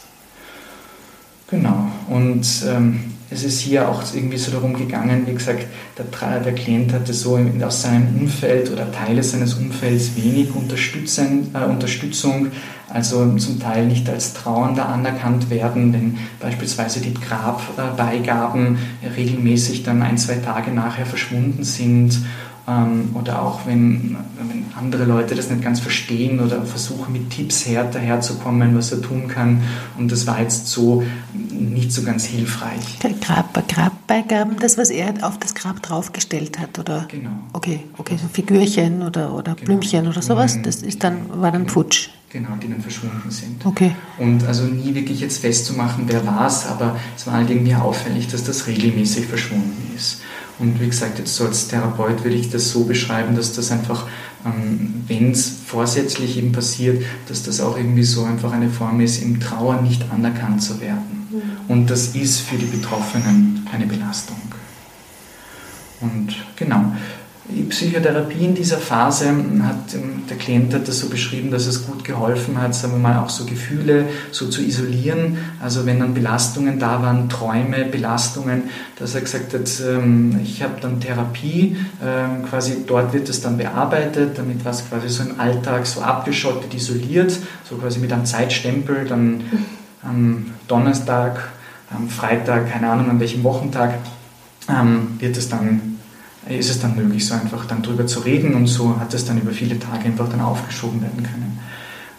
[1.50, 5.66] Genau, und ähm, es ist hier auch irgendwie so darum gegangen, wie gesagt,
[5.98, 11.64] der, der Klient hatte so aus seinem Umfeld oder Teile seines Umfelds wenig Unterstützung, äh,
[11.64, 12.48] Unterstützung,
[12.88, 18.78] also zum Teil nicht als Trauernder anerkannt werden, wenn beispielsweise die Grabbeigaben
[19.16, 22.18] regelmäßig dann ein, zwei Tage nachher verschwunden sind
[22.68, 27.66] ähm, oder auch wenn, wenn, andere Leute das nicht ganz verstehen oder versuchen mit Tipps
[27.66, 29.62] her, daherzukommen, was er tun kann.
[29.98, 31.02] Und das war jetzt so
[31.58, 32.98] nicht so ganz hilfreich.
[33.20, 37.06] Grab, Grabbeigaben, das, was er auf das Grab draufgestellt hat, oder?
[37.08, 37.30] Genau.
[37.52, 39.66] Okay, okay, so Figürchen oder, oder genau.
[39.66, 42.10] Blümchen oder sowas, das ist dann, war dann futsch.
[42.30, 43.64] Genau, die dann verschwunden sind.
[43.64, 43.92] Okay.
[44.18, 48.28] Und also nie wirklich jetzt festzumachen, wer war es, aber es war halt irgendwie auffällig,
[48.28, 50.20] dass das regelmäßig verschwunden ist.
[50.58, 54.06] Und wie gesagt, jetzt so als Therapeut würde ich das so beschreiben, dass das einfach,
[54.44, 59.22] ähm, wenn es vorsätzlich eben passiert, dass das auch irgendwie so einfach eine Form ist,
[59.22, 61.17] im Trauer nicht anerkannt zu werden.
[61.38, 61.70] Mhm.
[61.70, 64.36] Und das ist für die Betroffenen eine Belastung.
[66.00, 66.92] Und genau.
[67.48, 71.86] die Psychotherapie in dieser Phase hat ähm, der Klient hat das so beschrieben, dass es
[71.86, 75.38] gut geholfen hat, sagen wir mal auch so Gefühle so zu isolieren.
[75.60, 78.64] Also wenn dann Belastungen da waren, Träume, Belastungen,
[78.96, 83.56] dass er gesagt hat, ähm, ich habe dann Therapie, ähm, quasi dort wird es dann
[83.56, 87.36] bearbeitet, damit was quasi so im Alltag so abgeschottet, isoliert,
[87.68, 89.42] so quasi mit einem Zeitstempel, dann
[90.02, 91.50] am Donnerstag,
[91.94, 93.94] am Freitag, keine Ahnung an welchem Wochentag,
[95.18, 95.98] wird es dann
[96.48, 99.38] ist es dann möglich, so einfach dann drüber zu reden und so hat es dann
[99.38, 101.58] über viele Tage einfach dann aufgeschoben werden können.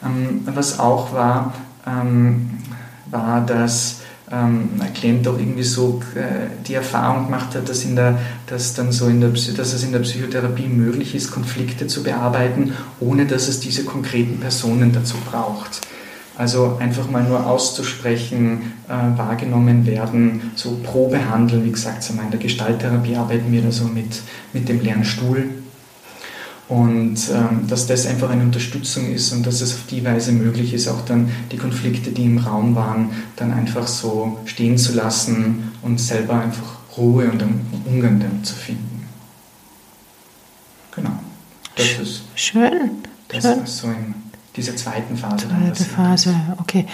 [0.06, 1.54] Ähm, was auch war,
[1.88, 2.50] ähm,
[3.10, 8.20] war, dass ähm, Klient auch irgendwie so äh, die Erfahrung gemacht hat, dass, in der,
[8.46, 12.74] dass, dann so in der, dass es in der Psychotherapie möglich ist, Konflikte zu bearbeiten,
[13.00, 15.82] ohne dass es diese konkreten Personen dazu braucht.
[16.40, 23.18] Also einfach mal nur auszusprechen, äh, wahrgenommen werden, so Probehandeln, wie gesagt, in der Gestalttherapie
[23.18, 24.22] arbeiten wir da so mit,
[24.54, 25.50] mit dem Lernstuhl.
[26.70, 30.74] Und ähm, dass das einfach eine Unterstützung ist und dass es auf die Weise möglich
[30.74, 35.74] ist, auch dann die Konflikte, die im Raum waren, dann einfach so stehen zu lassen
[35.82, 39.06] und selber einfach Ruhe und einen Umgang damit zu finden.
[40.96, 41.20] Genau.
[41.76, 42.92] Das ist schön.
[43.28, 43.64] Das Schön.
[43.66, 45.48] ist so ein dieser zweiten Phase.
[45.48, 46.86] Zweite Phase, okay.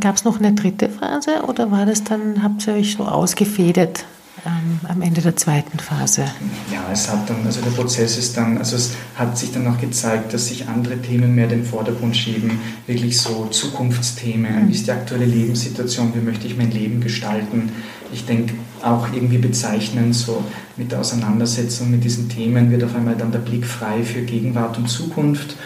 [0.00, 4.04] Gab es noch eine dritte Phase oder war das dann, habt ihr euch so ausgefädelt
[4.44, 6.24] ähm, am Ende der zweiten Phase?
[6.72, 9.80] Ja, es hat dann, also der Prozess ist dann, also es hat sich dann noch
[9.80, 14.68] gezeigt, dass sich andere Themen mehr den Vordergrund schieben, wirklich so Zukunftsthemen, mhm.
[14.68, 17.72] wie ist die aktuelle Lebenssituation, wie möchte ich mein Leben gestalten.
[18.12, 20.44] Ich denke, auch irgendwie bezeichnen, so
[20.76, 24.78] mit der Auseinandersetzung mit diesen Themen wird auf einmal dann der Blick frei für Gegenwart
[24.78, 25.56] und Zukunft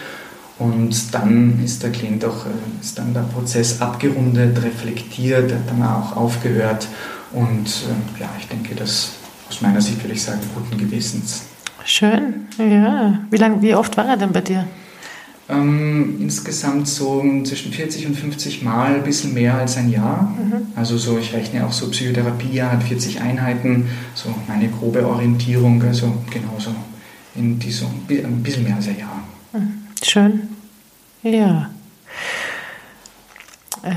[0.61, 5.81] und dann ist der Klient auch, äh, ist dann der Prozess abgerundet, reflektiert, hat dann
[5.81, 6.87] auch aufgehört.
[7.33, 9.13] Und äh, ja, ich denke, das
[9.49, 11.45] aus meiner Sicht würde ich sagen, guten Gewissens.
[11.83, 13.21] Schön, ja.
[13.31, 14.67] Wie, lang, wie oft war er denn bei dir?
[15.49, 20.31] Ähm, insgesamt so zwischen 40 und 50 Mal, ein bisschen mehr als ein Jahr.
[20.37, 20.67] Mhm.
[20.75, 26.13] Also so, ich rechne auch so Psychotherapie, hat 40 Einheiten, so meine grobe Orientierung, also
[26.29, 26.69] genauso
[27.33, 29.23] in diesem, ein bisschen mehr als ein Jahr.
[30.03, 30.49] Schön.
[31.23, 31.69] Ja.
[33.83, 33.91] Äh,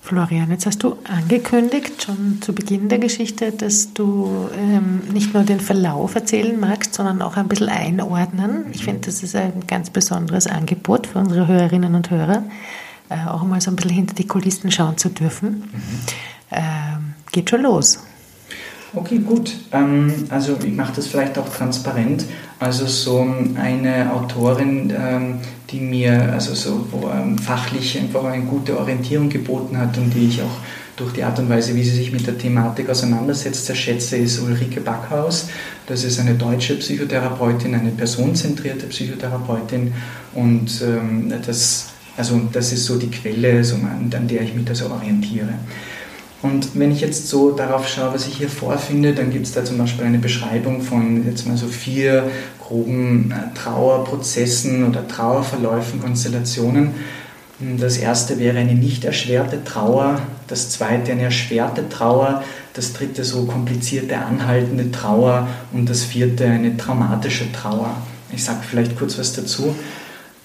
[0.00, 5.44] Florian, jetzt hast du angekündigt, schon zu Beginn der Geschichte, dass du ähm, nicht nur
[5.44, 8.66] den Verlauf erzählen magst, sondern auch ein bisschen einordnen.
[8.72, 12.44] Ich finde, das ist ein ganz besonderes Angebot für unsere Hörerinnen und Hörer,
[13.10, 15.70] äh, auch mal so ein bisschen hinter die Kulissen schauen zu dürfen.
[15.72, 16.00] Mhm.
[16.50, 16.60] Äh,
[17.30, 18.00] geht schon los.
[18.94, 19.54] Okay, gut.
[19.72, 22.26] Ähm, also ich mache das vielleicht auch transparent.
[22.58, 25.38] Also so eine Autorin, ähm,
[25.70, 30.28] die mir also so wo, ähm, fachlich einfach eine gute Orientierung geboten hat und die
[30.28, 30.58] ich auch
[30.96, 34.40] durch die Art und Weise, wie sie sich mit der Thematik auseinandersetzt, sehr schätze, ist
[34.40, 35.48] Ulrike Backhaus.
[35.86, 39.94] Das ist eine deutsche Psychotherapeutin, eine personenzentrierte Psychotherapeutin
[40.34, 40.84] und
[41.46, 44.90] das, also das ist so die Quelle, so an, an der ich mich da so
[44.90, 45.54] orientiere.
[46.42, 49.64] Und wenn ich jetzt so darauf schaue, was ich hier vorfinde, dann gibt es da
[49.64, 56.90] zum Beispiel eine Beschreibung von jetzt mal so vier groben äh, Trauerprozessen oder Trauerverläufen, Konstellationen.
[57.78, 62.42] Das erste wäre eine nicht erschwerte Trauer, das zweite eine erschwerte Trauer,
[62.74, 67.94] das dritte so komplizierte, anhaltende Trauer und das vierte eine traumatische Trauer.
[68.32, 69.76] Ich sage vielleicht kurz was dazu.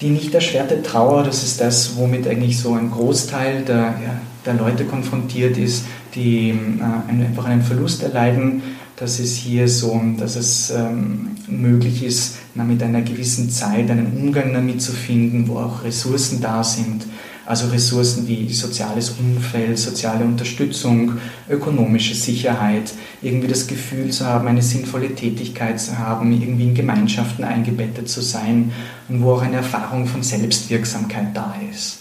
[0.00, 4.54] Die nicht erschwerte Trauer, das ist das, womit eigentlich so ein Großteil der, ja, der
[4.54, 5.84] Leute konfrontiert ist,
[6.14, 8.62] die äh, einfach einen Verlust erleiden.
[8.94, 14.12] Das ist hier so, dass es ähm, möglich ist, na, mit einer gewissen Zeit einen
[14.16, 17.04] Umgang damit zu finden, wo auch Ressourcen da sind.
[17.48, 21.14] Also Ressourcen wie soziales Umfeld, soziale Unterstützung,
[21.48, 27.44] ökonomische Sicherheit, irgendwie das Gefühl zu haben, eine sinnvolle Tätigkeit zu haben, irgendwie in Gemeinschaften
[27.44, 28.70] eingebettet zu sein
[29.08, 32.00] und wo auch eine Erfahrung von Selbstwirksamkeit da ist.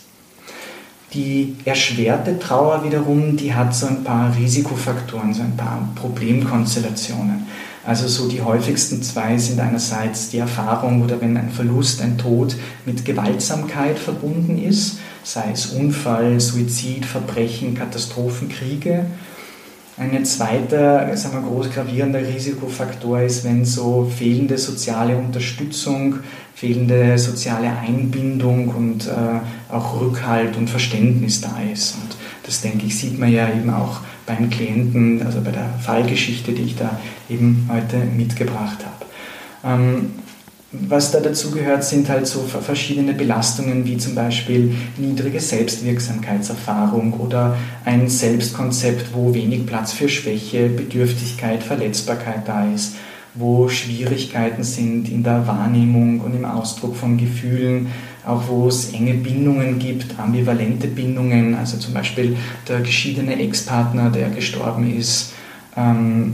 [1.13, 7.45] Die erschwerte Trauer wiederum, die hat so ein paar Risikofaktoren, so ein paar Problemkonstellationen.
[7.85, 12.57] Also so die häufigsten zwei sind einerseits die Erfahrung oder wenn ein Verlust, ein Tod
[12.85, 19.05] mit Gewaltsamkeit verbunden ist, sei es Unfall, Suizid, Verbrechen, Katastrophen, Kriege.
[19.97, 26.19] Ein zweiter, sagen wir, groß gravierender Risikofaktor ist, wenn so fehlende soziale Unterstützung,
[26.55, 31.95] fehlende soziale Einbindung und äh, auch Rückhalt und Verständnis da ist.
[31.95, 36.53] Und das, denke ich, sieht man ja eben auch beim Klienten, also bei der Fallgeschichte,
[36.53, 39.73] die ich da eben heute mitgebracht habe.
[39.81, 40.11] Ähm,
[40.71, 47.57] was da dazu gehört, sind halt so verschiedene Belastungen wie zum Beispiel niedrige Selbstwirksamkeitserfahrung oder
[47.85, 52.95] ein Selbstkonzept, wo wenig Platz für Schwäche, Bedürftigkeit, Verletzbarkeit da ist
[53.39, 57.87] wo Schwierigkeiten sind in der Wahrnehmung und im Ausdruck von Gefühlen,
[58.25, 62.35] auch wo es enge Bindungen gibt, ambivalente Bindungen, also zum Beispiel
[62.67, 65.33] der geschiedene Ex-Partner, der gestorben ist,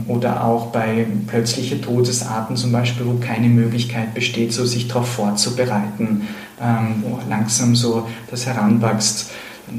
[0.08, 6.22] oder auch bei plötzlichen Todesarten zum Beispiel, wo keine Möglichkeit besteht, so sich darauf vorzubereiten,
[6.62, 9.30] ähm, wo langsam so das heranwächst.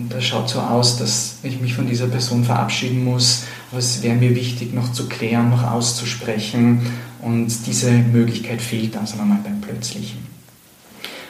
[0.10, 3.46] Das schaut so aus, dass ich mich von dieser Person verabschieden muss.
[3.72, 6.82] Was wäre mir wichtig, noch zu klären, noch auszusprechen?
[7.22, 10.35] Und diese Möglichkeit fehlt dann, sagen wir mal, beim Plötzlichen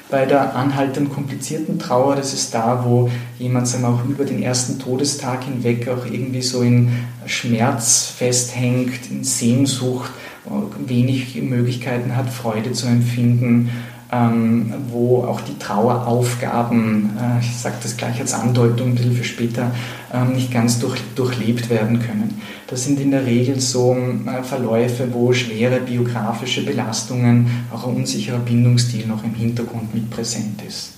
[0.10, 4.80] bei der anhaltend komplizierten Trauer, das ist da, wo jemand sagen auch über den ersten
[4.80, 6.92] Todestag hinweg auch irgendwie so in
[7.26, 10.12] Schmerz festhängt, in Sehnsucht,
[10.86, 13.72] wenig Möglichkeiten hat, Freude zu empfinden
[14.12, 19.24] ähm, wo auch die Traueraufgaben, äh, ich sage das gleich als Andeutung ein bisschen für
[19.24, 19.72] später,
[20.14, 22.42] ähm, nicht ganz durch, durchlebt werden können.
[22.68, 28.40] Das sind in der Regel so äh, Verläufe, wo schwere biografische Belastungen, auch ein unsicherer
[28.40, 30.95] Bindungsstil noch im Hintergrund mit präsent ist.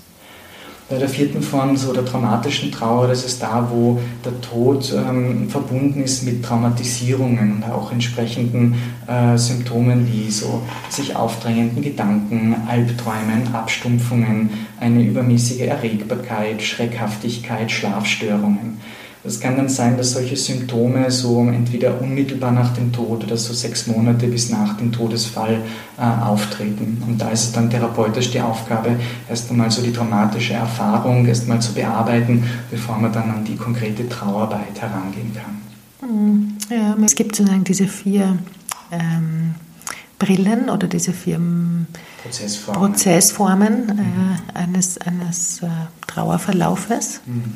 [0.89, 5.49] Bei der vierten Form so der traumatischen Trauer, das ist da, wo der Tod ähm,
[5.49, 13.53] verbunden ist mit Traumatisierungen und auch entsprechenden äh, Symptomen wie so sich aufdrängenden Gedanken, Albträumen,
[13.53, 18.79] Abstumpfungen, eine übermäßige Erregbarkeit, Schreckhaftigkeit, Schlafstörungen.
[19.27, 23.53] Es kann dann sein, dass solche Symptome so entweder unmittelbar nach dem Tod oder so
[23.53, 25.61] sechs Monate bis nach dem Todesfall
[25.97, 27.03] äh, auftreten.
[27.05, 28.95] Und da ist es dann therapeutisch die Aufgabe,
[29.29, 33.57] erst einmal so die traumatische Erfahrung erst mal zu bearbeiten, bevor man dann an die
[33.57, 36.09] konkrete Trauerarbeit herangehen kann.
[36.09, 36.53] Mhm.
[36.69, 38.37] Ja, es gibt sozusagen diese vier
[38.91, 39.55] ähm,
[40.19, 41.39] Brillen oder diese vier
[42.23, 44.37] Prozessformen, Prozessformen mhm.
[44.53, 45.67] äh, eines, eines äh,
[46.07, 47.21] Trauerverlaufes.
[47.25, 47.53] Mhm.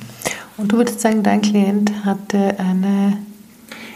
[0.61, 3.17] Und du würdest sagen, dein Klient hatte eine.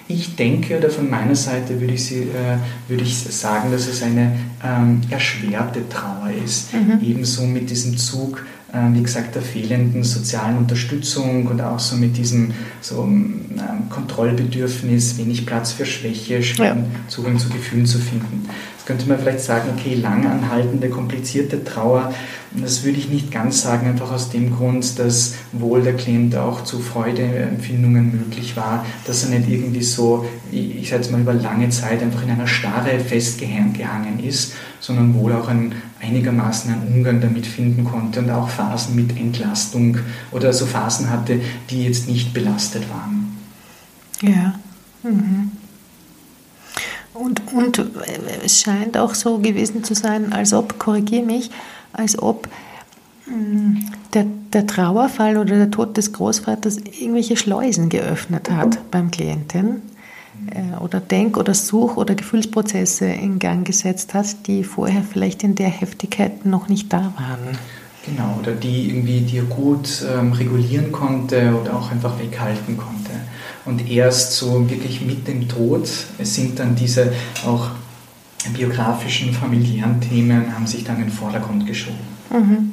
[0.07, 4.03] Ich denke, oder von meiner Seite würde ich, sie, äh, würde ich sagen, dass es
[4.03, 6.73] eine ähm, erschwerte Trauer ist.
[6.73, 6.99] Mhm.
[7.03, 12.17] Ebenso mit diesem Zug, äh, wie gesagt, der fehlenden sozialen Unterstützung und auch so mit
[12.17, 12.51] diesem
[12.81, 13.57] so, ähm,
[13.89, 16.77] Kontrollbedürfnis, wenig Platz für Schwäche, schwer ja.
[17.07, 18.47] Zugang zu Gefühlen zu finden
[18.85, 22.13] könnte man vielleicht sagen, okay, langanhaltende, komplizierte Trauer,
[22.61, 26.63] das würde ich nicht ganz sagen, einfach aus dem Grund, dass wohl der Klient auch
[26.63, 31.69] zu Freudeempfindungen möglich war, dass er nicht irgendwie so, ich sage jetzt mal über lange
[31.69, 37.45] Zeit einfach in einer Starre festgehangen ist, sondern wohl auch ein, einigermaßen einen Umgang damit
[37.45, 39.97] finden konnte und auch Phasen mit Entlastung
[40.31, 43.37] oder so Phasen hatte, die jetzt nicht belastet waren.
[44.21, 44.59] Ja.
[45.03, 45.51] Mhm.
[47.15, 47.81] Und, und
[48.43, 51.49] es scheint auch so gewesen zu sein, als ob, korrigiere mich,
[51.93, 52.47] als ob
[53.27, 53.77] mm,
[54.13, 59.81] der, der Trauerfall oder der Tod des Großvaters irgendwelche Schleusen geöffnet hat beim Klienten
[60.47, 65.55] äh, oder Denk- oder Such- oder Gefühlsprozesse in Gang gesetzt hat, die vorher vielleicht in
[65.55, 67.57] der Heftigkeit noch nicht da waren.
[68.05, 73.11] Genau, oder die irgendwie dir gut ähm, regulieren konnte oder auch einfach weghalten konnte.
[73.65, 77.13] Und erst so wirklich mit dem Tod sind dann diese
[77.45, 77.71] auch
[78.53, 81.97] biografischen, familiären Themen haben sich dann in den Vordergrund geschoben.
[82.29, 82.71] Mhm.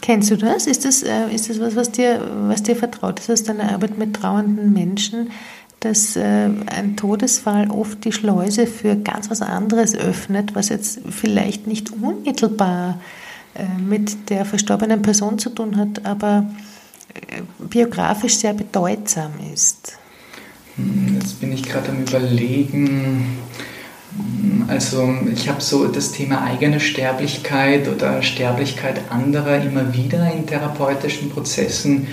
[0.00, 0.66] Kennst du das?
[0.66, 3.98] Ist das, äh, ist das was, was dir, was dir vertraut ist aus deiner Arbeit
[3.98, 5.30] mit trauernden Menschen,
[5.80, 11.66] dass äh, ein Todesfall oft die Schleuse für ganz was anderes öffnet, was jetzt vielleicht
[11.66, 13.00] nicht unmittelbar
[13.54, 16.46] äh, mit der verstorbenen Person zu tun hat, aber
[17.58, 19.98] biografisch sehr bedeutsam ist?
[20.76, 23.38] Hm, jetzt bin ich gerade am Überlegen.
[24.16, 30.46] Hm, also ich habe so das Thema eigene Sterblichkeit oder Sterblichkeit anderer immer wieder in
[30.46, 32.08] therapeutischen Prozessen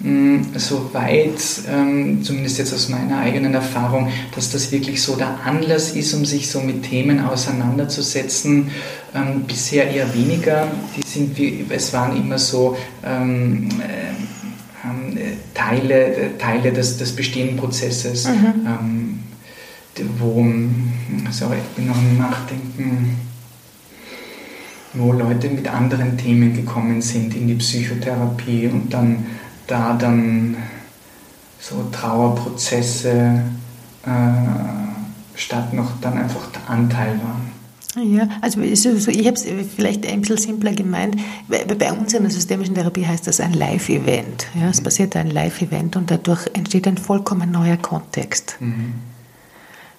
[0.00, 5.40] hm, so weit, ähm, zumindest jetzt aus meiner eigenen Erfahrung, dass das wirklich so der
[5.44, 8.70] Anlass ist, um sich so mit Themen auseinanderzusetzen.
[9.12, 10.68] Ähm, bisher eher weniger.
[10.96, 14.37] Die sind wie, es waren immer so ähm, äh,
[15.54, 19.20] Teile, Teile des, des bestehenden Prozesses, mhm.
[20.18, 20.46] wo,
[21.30, 23.16] sorry, ich bin noch im Nachdenken
[24.94, 29.26] wo Leute mit anderen Themen gekommen sind in die Psychotherapie und dann
[29.66, 30.56] da dann
[31.60, 33.42] so Trauerprozesse
[34.04, 34.08] äh,
[35.34, 37.47] statt noch dann einfach der Anteil waren.
[37.96, 41.16] Ja, also ich habe es vielleicht ein bisschen simpler gemeint.
[41.48, 44.46] Bei uns in der systemischen Therapie heißt das ein Live-Event.
[44.54, 44.84] Ja, es mhm.
[44.84, 48.56] passiert ein Live-Event und dadurch entsteht ein vollkommen neuer Kontext.
[48.60, 48.94] Mhm.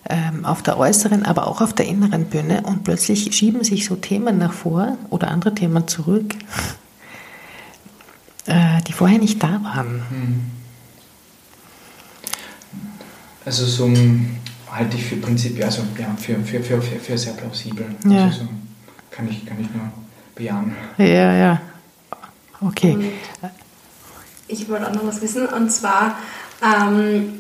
[0.08, 3.96] Ähm, auf der äußeren, aber auch auf der inneren Bühne und plötzlich schieben sich so
[3.96, 6.36] Themen nach vor oder andere Themen zurück
[8.50, 10.04] äh, die vorher nicht da waren.
[10.10, 10.42] Hm.
[13.46, 13.90] Also so
[14.72, 17.86] halte ich für prinzipiell, also ja, für, für, für, für, für sehr plausibel.
[18.06, 18.26] Ja.
[18.26, 18.48] Also so
[19.12, 19.92] kann, ich, kann ich nur
[20.36, 20.76] bejahen.
[20.98, 21.62] Ja, ja.
[22.62, 22.94] Okay.
[22.94, 23.06] Und
[24.48, 26.16] ich wollte auch noch was wissen, und zwar
[26.64, 27.40] ähm,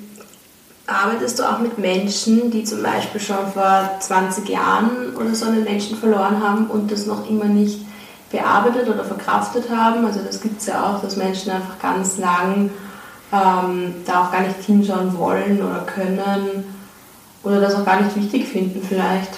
[0.87, 5.63] arbeitest du auch mit Menschen, die zum Beispiel schon vor 20 Jahren oder so einen
[5.63, 7.79] Menschen verloren haben und das noch immer nicht
[8.31, 10.05] bearbeitet oder verkraftet haben.
[10.05, 12.69] Also das gibt es ja auch, dass Menschen einfach ganz lang
[13.31, 16.78] ähm, da auch gar nicht hinschauen wollen oder können
[17.43, 19.37] oder das auch gar nicht wichtig finden vielleicht.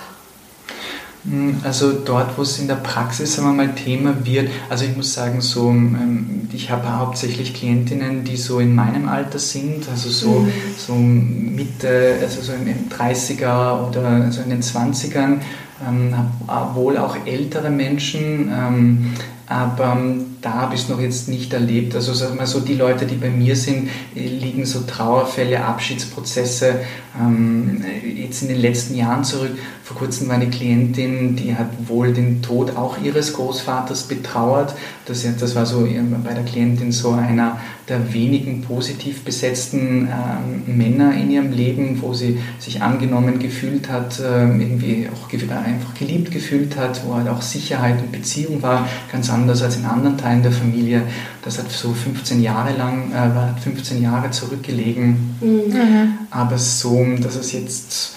[1.24, 5.14] Hm, also dort, wo es in der Praxis sagen mal Thema wird, also ich muss
[5.14, 10.40] sagen, so ähm, ich habe hauptsächlich Klientinnen, die so in meinem Alter sind, also so,
[10.40, 10.52] Mhm.
[10.78, 15.42] so Mitte, also so in den 30er oder so in den 20ern,
[15.88, 16.16] ähm,
[16.48, 19.14] hab wohl auch ältere Menschen, ähm,
[19.46, 21.94] aber ähm, da habe ich noch jetzt nicht erlebt.
[21.96, 26.80] Also sag mal so, die Leute, die bei mir sind, äh, liegen so Trauerfälle, Abschiedsprozesse
[27.20, 27.84] ähm,
[28.16, 29.52] jetzt in den letzten Jahren zurück.
[29.84, 34.74] Vor kurzem war eine Klientin, die hat wohl den Tod auch ihres Großvaters betrauert.
[35.06, 35.88] Das, das war so
[36.24, 37.60] bei der Klientin so einer
[37.92, 44.22] der wenigen positiv besetzten ähm, Männer in ihrem Leben, wo sie sich angenommen gefühlt hat,
[44.26, 49.30] ähm, irgendwie auch einfach geliebt gefühlt hat, wo halt auch Sicherheit und Beziehung war, ganz
[49.30, 51.02] anders als in anderen Teilen der Familie.
[51.44, 55.36] Das hat so 15 Jahre lang, äh, war 15 Jahre zurückgelegen.
[55.42, 56.28] Mhm.
[56.30, 58.16] Aber so, dass es jetzt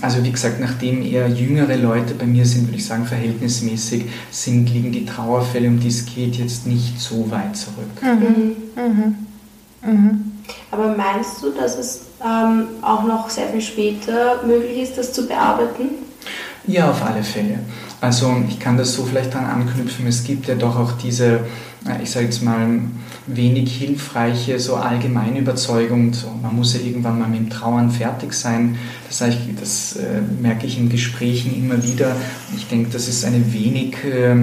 [0.00, 4.72] also wie gesagt, nachdem eher jüngere Leute bei mir sind, würde ich sagen, verhältnismäßig sind,
[4.72, 7.90] liegen die Trauerfälle, um die es geht, jetzt nicht so weit zurück.
[8.02, 8.56] Mhm.
[8.76, 9.16] Mhm.
[9.84, 10.32] Mhm.
[10.70, 15.26] Aber meinst du, dass es ähm, auch noch sehr viel später möglich ist, das zu
[15.26, 15.88] bearbeiten?
[16.66, 17.58] Ja, auf alle Fälle.
[18.00, 21.40] Also ich kann das so vielleicht daran anknüpfen, es gibt ja doch auch diese,
[22.02, 22.80] ich sage jetzt mal,
[23.26, 28.32] wenig hilfreiche, so allgemeine Überzeugung, so, man muss ja irgendwann mal mit dem Trauern fertig
[28.32, 28.76] sein.
[29.08, 32.16] Das, heißt, das äh, merke ich in Gesprächen immer wieder.
[32.56, 34.36] Ich denke, das ist eine wenig, äh,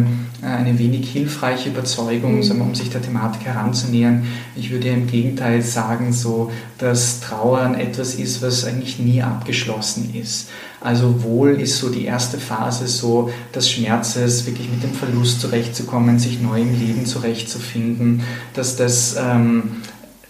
[0.44, 2.62] eine wenig hilfreiche Überzeugung, Mhm.
[2.62, 4.26] um sich der Thematik heranzunähern.
[4.56, 10.14] Ich würde ja im Gegenteil sagen, so, dass Trauern etwas ist, was eigentlich nie abgeschlossen
[10.14, 10.50] ist.
[10.82, 16.20] Also wohl ist so die erste Phase so des Schmerzes, wirklich mit dem Verlust zurechtzukommen,
[16.20, 18.24] sich neu im Leben zurechtzufinden,
[18.54, 19.78] dass das, ähm,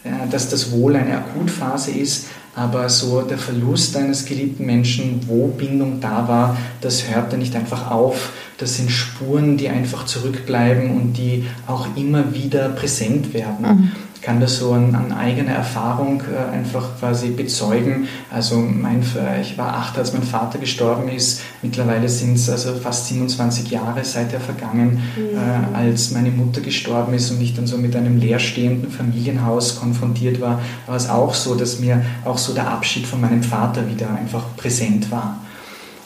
[0.04, 5.48] äh, dass das wohl eine Akutphase ist, aber so der Verlust eines geliebten Menschen, wo
[5.48, 8.32] Bindung da war, das hört dann nicht einfach auf.
[8.58, 13.66] Das sind Spuren, die einfach zurückbleiben und die auch immer wieder präsent werden.
[13.66, 13.92] Mhm.
[14.24, 18.08] Ich kann das so an, an eigener Erfahrung äh, einfach quasi bezeugen.
[18.32, 19.04] Also mein,
[19.42, 21.42] ich war acht, als mein Vater gestorben ist.
[21.62, 25.38] Mittlerweile sind es also fast 27 Jahre seither vergangen, Mhm.
[25.38, 30.40] äh, als meine Mutter gestorben ist und ich dann so mit einem leerstehenden Familienhaus konfrontiert
[30.40, 34.08] war, war es auch so, dass mir auch so der Abschied von meinem Vater wieder
[34.16, 35.38] einfach präsent war.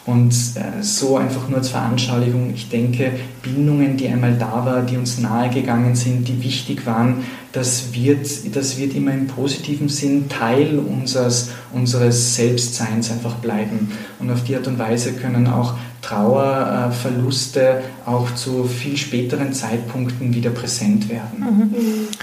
[0.07, 3.11] Und äh, so einfach nur als Veranschaulichung, ich denke,
[3.43, 8.77] Bindungen, die einmal da waren, die uns nahegegangen sind, die wichtig waren, das wird, das
[8.77, 13.91] wird immer im positiven Sinn Teil unseres, unseres Selbstseins einfach bleiben.
[14.19, 20.51] Und auf die Art und Weise können auch Trauerverluste auch zu viel späteren Zeitpunkten wieder
[20.51, 21.39] präsent werden.
[21.39, 21.75] Mhm.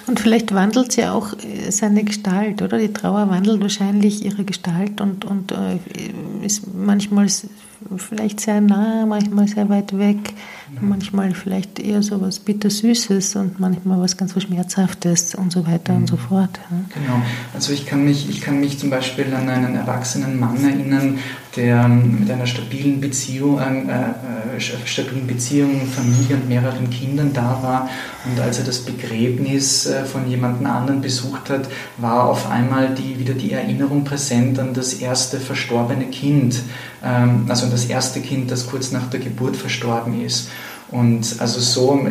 [0.06, 2.78] Und vielleicht wandelt sie auch äh, seine Gestalt, oder?
[2.78, 5.78] Die Trauer wandelt wahrscheinlich ihre Gestalt und, und äh,
[6.46, 7.28] ist manchmal
[7.96, 10.34] vielleicht sehr nah, manchmal sehr weit weg,
[10.80, 10.88] mhm.
[10.88, 15.92] manchmal vielleicht eher so was Bittersüßes und manchmal was ganz was Schmerzhaftes und so weiter
[15.92, 16.00] mhm.
[16.00, 16.58] und so fort.
[16.70, 17.00] Ja?
[17.00, 17.22] Genau.
[17.54, 21.18] Also ich kann, mich, ich kann mich zum Beispiel an einen erwachsenen Mann erinnern,
[21.56, 27.88] der mit einer stabilen Beziehung, äh, stabilen Beziehung, Familie und mehreren Kindern da war.
[28.24, 33.18] Und als er das Begräbnis äh, von jemand anderen besucht hat, war auf einmal die,
[33.18, 36.62] wieder die Erinnerung präsent an das erste verstorbene Kind,
[37.04, 40.48] ähm, also an das erste Kind, das kurz nach der Geburt verstorben ist.
[40.94, 42.06] Und also so,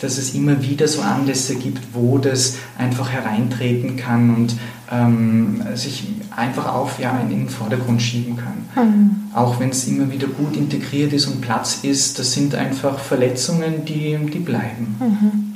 [0.00, 4.56] dass es immer wieder so Anlässe gibt, wo das einfach hereintreten kann und
[4.90, 8.84] ähm, sich einfach auf ja, in den Vordergrund schieben kann.
[8.84, 9.10] Mhm.
[9.32, 13.84] Auch wenn es immer wieder gut integriert ist und Platz ist, das sind einfach Verletzungen,
[13.84, 14.96] die, die bleiben.
[14.98, 15.54] Mhm.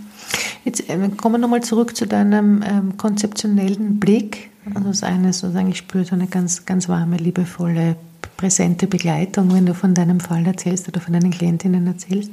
[0.65, 4.51] Jetzt äh, kommen wir nochmal zurück zu deinem ähm, konzeptionellen Blick.
[4.73, 7.97] Also das eine ist sozusagen, ich spüre so eine ganz, ganz warme, liebevolle
[8.37, 12.33] präsente Begleitung, wenn du von deinem Fall erzählst oder von deinen Klientinnen erzählst.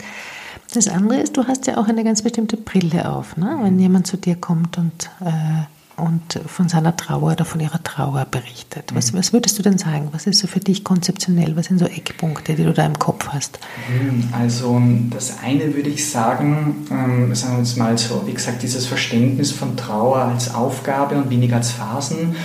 [0.74, 3.60] Das andere ist, du hast ja auch eine ganz bestimmte Brille auf, ne?
[3.62, 8.26] wenn jemand zu dir kommt und, äh, und von seiner Trauer oder von ihrer Trauer
[8.26, 8.92] berichtet.
[8.94, 10.08] Was, was würdest du denn sagen?
[10.14, 11.58] Was ist so für dich konzeptionell?
[11.58, 13.60] Was sind so Eckpunkte, die du da im Kopf hast?
[14.32, 18.86] Also das eine würde ich sagen, ähm, sagen wir jetzt mal so, wie gesagt, dieses
[18.86, 22.36] Verständnis von Trauer als Aufgabe und weniger als Phasen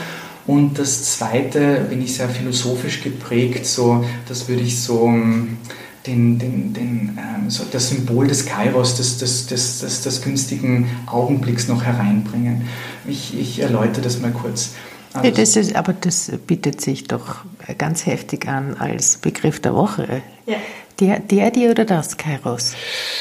[0.46, 5.58] Und das zweite bin ich sehr philosophisch geprägt, so, das würde ich so ähm,
[6.06, 10.88] den, den, den, ähm, so das Symbol des Kairos, des, des, des, des, des günstigen
[11.06, 12.68] Augenblicks noch hereinbringen.
[13.08, 14.70] Ich, ich erläutere das mal kurz.
[15.12, 17.38] Also, das ist, aber das bietet sich doch
[17.78, 20.22] ganz heftig an als Begriff der Woche.
[20.46, 20.56] Ja.
[21.00, 22.74] Der, der, die oder das Kairos?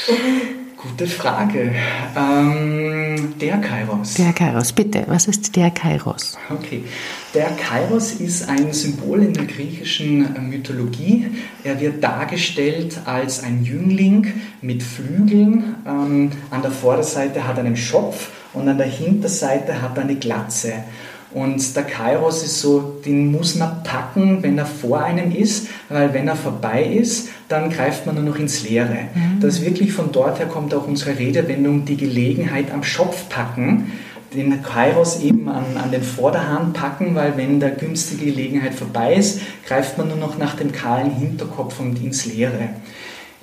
[0.76, 1.72] Gute Frage.
[2.14, 4.14] Ähm, der Kairos.
[4.14, 5.04] Der Kairos, bitte.
[5.06, 6.36] Was ist der Kairos?
[6.50, 6.84] Okay.
[7.32, 11.28] Der Kairos ist ein Symbol in der griechischen Mythologie.
[11.64, 14.26] Er wird dargestellt als ein Jüngling
[14.60, 15.76] mit Flügeln.
[15.86, 20.16] Ähm, an der Vorderseite hat er einen Schopf und an der Hinterseite hat er eine
[20.16, 20.74] Glatze.
[21.36, 26.14] Und der Kairos ist so, den muss man packen, wenn er vor einem ist, weil
[26.14, 29.10] wenn er vorbei ist, dann greift man nur noch ins Leere.
[29.14, 29.40] Mhm.
[29.42, 33.92] Das wirklich von dort her kommt auch unsere Redewendung, die Gelegenheit am Schopf packen
[34.34, 39.40] den Kairos eben an, an den Vorderhand packen, weil wenn der günstige Gelegenheit vorbei ist,
[39.66, 42.70] greift man nur noch nach dem kahlen Hinterkopf und ins Leere.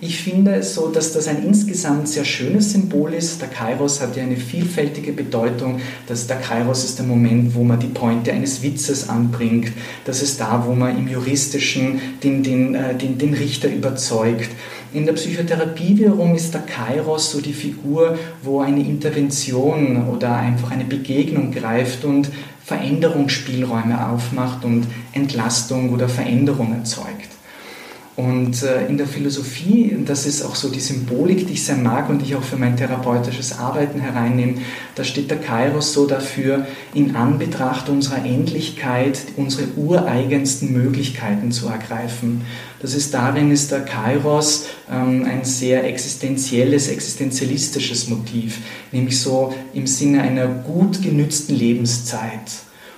[0.05, 3.39] Ich finde es so, dass das ein insgesamt sehr schönes Symbol ist.
[3.39, 5.79] Der Kairos hat ja eine vielfältige Bedeutung.
[6.07, 9.71] Dass der Kairos ist der Moment, wo man die Pointe eines Witzes anbringt.
[10.03, 14.49] Das ist da, wo man im Juristischen den, den, äh, den, den Richter überzeugt.
[14.91, 20.71] In der Psychotherapie wiederum ist der Kairos so die Figur, wo eine Intervention oder einfach
[20.71, 22.29] eine Begegnung greift und
[22.65, 27.29] Veränderungsspielräume aufmacht und Entlastung oder Veränderung erzeugt.
[28.15, 32.09] Und äh, in der Philosophie, das ist auch so die Symbolik, die ich sehr mag
[32.09, 34.59] und die ich auch für mein therapeutisches Arbeiten hereinnehme,
[34.93, 42.41] da steht der Kairos so dafür, in Anbetracht unserer Endlichkeit unsere ureigensten Möglichkeiten zu ergreifen.
[42.83, 48.59] Das ist darin ist der Kairos ähm, ein sehr existenzielles, existenzialistisches Motiv,
[48.91, 52.51] nämlich so im Sinne einer gut genützten Lebenszeit.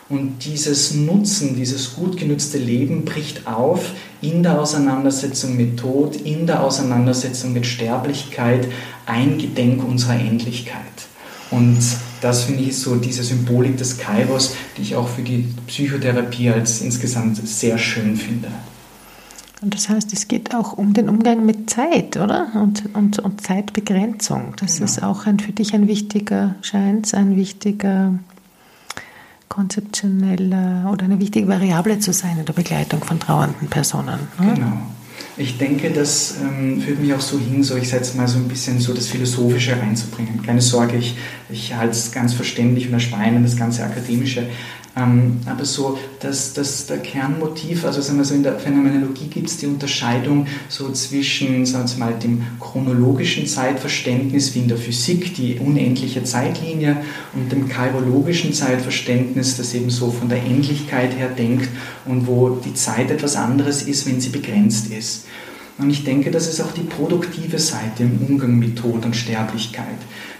[0.07, 3.91] Und dieses Nutzen, dieses gut genützte Leben bricht auf
[4.25, 8.67] in der Auseinandersetzung mit Tod, in der Auseinandersetzung mit Sterblichkeit,
[9.05, 10.81] eingedenk unserer Endlichkeit.
[11.51, 11.79] Und
[12.21, 16.81] das finde ich so diese Symbolik des Kairos, die ich auch für die Psychotherapie als
[16.81, 18.47] insgesamt sehr schön finde.
[19.61, 22.47] Und das heißt, es geht auch um den Umgang mit Zeit, oder?
[22.55, 24.53] Und, und, und Zeitbegrenzung.
[24.57, 24.85] Das genau.
[24.85, 28.19] ist auch ein, für dich ein wichtiger, scheint ein wichtiger
[29.49, 34.19] konzeptionelle oder eine wichtige Variable zu sein in der Begleitung von trauernden Personen.
[34.39, 34.53] Ne?
[34.53, 34.77] Genau.
[35.37, 38.47] Ich denke, das ähm, führt mich auch so hin, so ich setze mal so ein
[38.47, 40.41] bisschen so das Philosophische reinzubringen.
[40.41, 41.17] Keine Sorge, ich,
[41.49, 44.47] ich halte es ganz verständlich und erschweine das ganze Akademische.
[44.97, 49.49] Ähm, aber so, dass das der Kernmotiv, also sagen wir so in der Phänomenologie gibt
[49.49, 55.35] es die Unterscheidung so zwischen, sagen wir mal, dem chronologischen Zeitverständnis wie in der Physik,
[55.35, 56.97] die unendliche Zeitlinie,
[57.33, 61.67] und dem kairologischen Zeitverständnis, das eben so von der Endlichkeit her denkt
[62.05, 65.25] und wo die Zeit etwas anderes ist, wenn sie begrenzt ist.
[65.77, 69.97] Und ich denke, das ist auch die produktive Seite im Umgang mit Tod und Sterblichkeit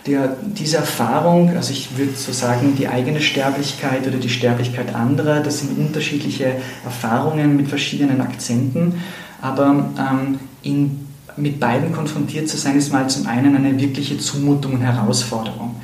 [0.08, 5.40] der, diese Erfahrung, also ich würde so sagen, die eigene Sterblichkeit oder die Sterblichkeit anderer,
[5.40, 9.02] das sind unterschiedliche Erfahrungen mit verschiedenen Akzenten,
[9.42, 11.05] aber ähm, in,
[11.38, 15.76] mit beiden konfrontiert zu sein, ist mal zum einen eine wirkliche Zumutung und Herausforderung.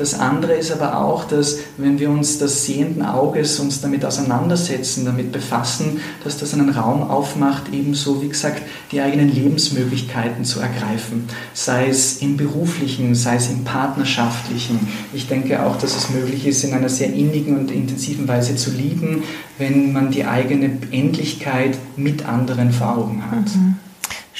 [0.00, 5.04] Das andere ist aber auch, dass wenn wir uns des sehenden Auges uns damit auseinandersetzen,
[5.04, 11.28] damit befassen, dass das einen Raum aufmacht, ebenso wie gesagt die eigenen Lebensmöglichkeiten zu ergreifen,
[11.52, 14.88] sei es im beruflichen, sei es im partnerschaftlichen.
[15.12, 18.70] Ich denke auch, dass es möglich ist, in einer sehr innigen und intensiven Weise zu
[18.70, 19.24] lieben,
[19.58, 23.54] wenn man die eigene Endlichkeit mit anderen vor Augen hat.
[23.54, 23.76] Mhm.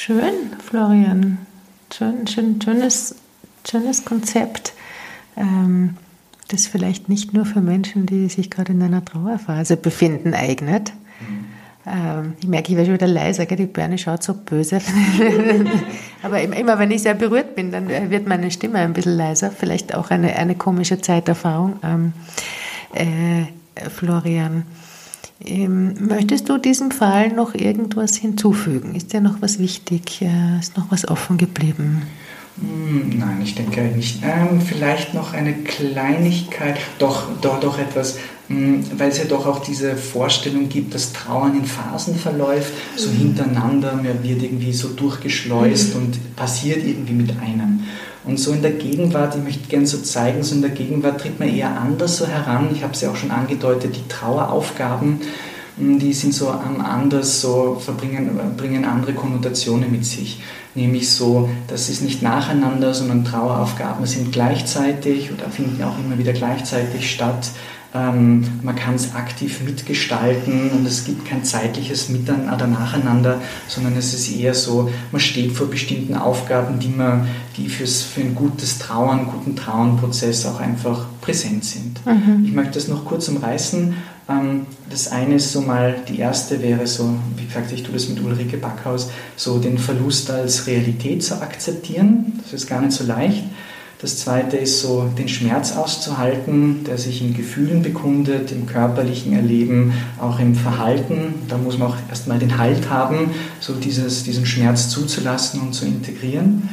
[0.03, 1.37] Schön, Florian.
[1.93, 3.17] Schön, schön, schönes,
[3.69, 4.73] schönes Konzept
[5.37, 5.99] ähm,
[6.49, 10.95] das vielleicht nicht nur für Menschen, die sich gerade in einer Trauerphase befinden, eignet.
[11.21, 11.45] Mhm.
[11.87, 13.59] Ähm, ich merke, ich werde schon wieder leiser, gell?
[13.59, 14.81] die Birne schaut so böse.
[16.23, 19.51] Aber immer, wenn ich sehr berührt bin, dann wird meine Stimme ein bisschen leiser.
[19.51, 21.79] Vielleicht auch eine, eine komische Zeiterfahrung.
[21.83, 22.13] Ähm,
[22.95, 23.45] äh,
[23.91, 24.65] Florian,
[25.45, 28.95] ähm, möchtest du diesem Fall noch irgendwas hinzufügen?
[28.95, 30.23] Ist dir noch was wichtig?
[30.23, 32.03] Äh, ist noch was offen geblieben?
[32.61, 34.23] Hm, nein, ich denke nicht.
[34.23, 39.61] Ähm, vielleicht noch eine Kleinigkeit, doch, doch, doch etwas, hm, weil es ja doch auch
[39.61, 43.17] diese Vorstellung gibt, dass Trauern in Phasen verläuft, so mhm.
[43.17, 46.03] hintereinander, man wird irgendwie so durchgeschleust mhm.
[46.03, 47.85] und passiert irgendwie mit einem.
[48.25, 51.41] Und so in der Gegenwart, ich möchte gerne so zeigen, so in der Gegenwart tritt
[51.41, 52.69] man eher anders so heran.
[52.75, 55.21] Ich habe es ja auch schon angedeutet, die Traueraufgaben,
[55.81, 60.41] die sind so anders, so verbringen, bringen andere Konnotationen mit sich
[60.75, 66.33] nämlich so, das ist nicht nacheinander, sondern Traueraufgaben sind gleichzeitig oder finden auch immer wieder
[66.33, 67.51] gleichzeitig statt.
[67.93, 73.97] ähm, man kann es aktiv mitgestalten und es gibt kein zeitliches Miteinander oder Nacheinander, sondern
[73.97, 77.27] es ist eher so, man steht vor bestimmten Aufgaben, die, man,
[77.57, 82.07] die fürs, für ein gutes Trauern, guten Trauernprozess auch einfach präsent sind.
[82.07, 82.45] Mhm.
[82.45, 83.95] Ich möchte das noch kurz umreißen.
[84.31, 88.09] Ähm, das eine ist so mal, die erste wäre so, wie gesagt, ich tue das
[88.09, 92.41] mit Ulrike Backhaus, so den Verlust als Realität zu akzeptieren.
[92.43, 93.45] Das ist gar nicht so leicht.
[94.01, 99.93] Das zweite ist so, den Schmerz auszuhalten, der sich in Gefühlen bekundet, im körperlichen Erleben,
[100.19, 101.35] auch im Verhalten.
[101.49, 105.85] Da muss man auch erstmal den Halt haben, so dieses, diesen Schmerz zuzulassen und zu
[105.85, 106.71] integrieren.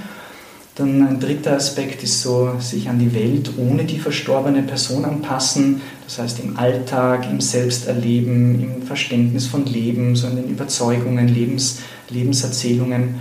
[0.78, 5.82] Dann ein dritter Aspekt ist so, sich an die Welt ohne die verstorbene Person anpassen.
[6.06, 11.80] Das heißt im Alltag, im Selbsterleben, im Verständnis von Leben, so in den Überzeugungen, Lebens,
[12.10, 13.16] Lebenserzählungen.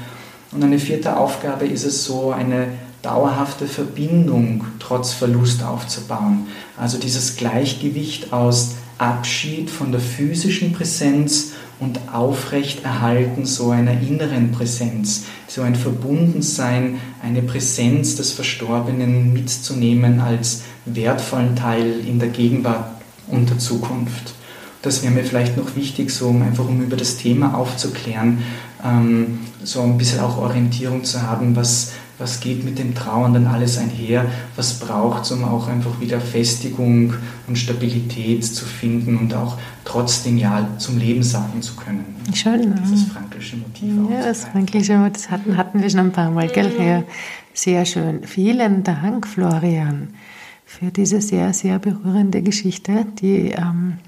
[0.52, 2.68] Und eine vierte Aufgabe ist es so, eine
[3.00, 6.48] dauerhafte Verbindung trotz Verlust aufzubauen.
[6.76, 15.24] Also dieses Gleichgewicht aus Abschied von der physischen Präsenz und Aufrechterhalten so einer inneren Präsenz,
[15.46, 22.90] so ein Verbundensein, eine Präsenz des Verstorbenen mitzunehmen als wertvollen Teil in der Gegenwart
[23.28, 24.34] und der Zukunft.
[24.82, 28.42] Das wäre mir vielleicht noch wichtig, so einfach um über das Thema aufzuklären,
[28.84, 33.78] ähm, so ein bisschen auch Orientierung zu haben, was, was geht mit dem Trauernden alles
[33.78, 34.24] einher,
[34.56, 37.14] was braucht es, um auch einfach wieder Festigung
[37.46, 42.04] und Stabilität zu finden und auch trotzdem Ja zum Leben sagen zu können.
[42.32, 42.74] Schön.
[42.82, 44.10] Dieses fränkische Motiv.
[44.10, 46.72] Ja, das fränkische Motiv, das hatten, hatten wir schon ein paar Mal, gell?
[46.78, 47.02] Ja,
[47.52, 48.24] sehr schön.
[48.24, 50.08] Vielen Dank, Florian,
[50.64, 53.98] für diese sehr, sehr berührende Geschichte, die ähm,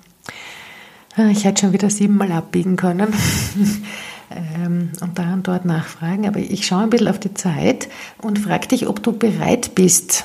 [1.31, 3.13] ich hätte schon wieder siebenmal abbiegen können.
[4.31, 6.27] ähm, und da und dort nachfragen.
[6.27, 10.25] Aber ich schaue ein bisschen auf die Zeit und frage dich, ob du bereit bist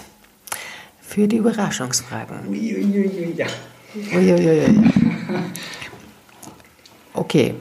[1.02, 2.48] für die Überraschungsfragen.
[2.50, 3.48] Uiuiui, ja.
[3.96, 4.92] Uiuiui.
[7.14, 7.54] Okay.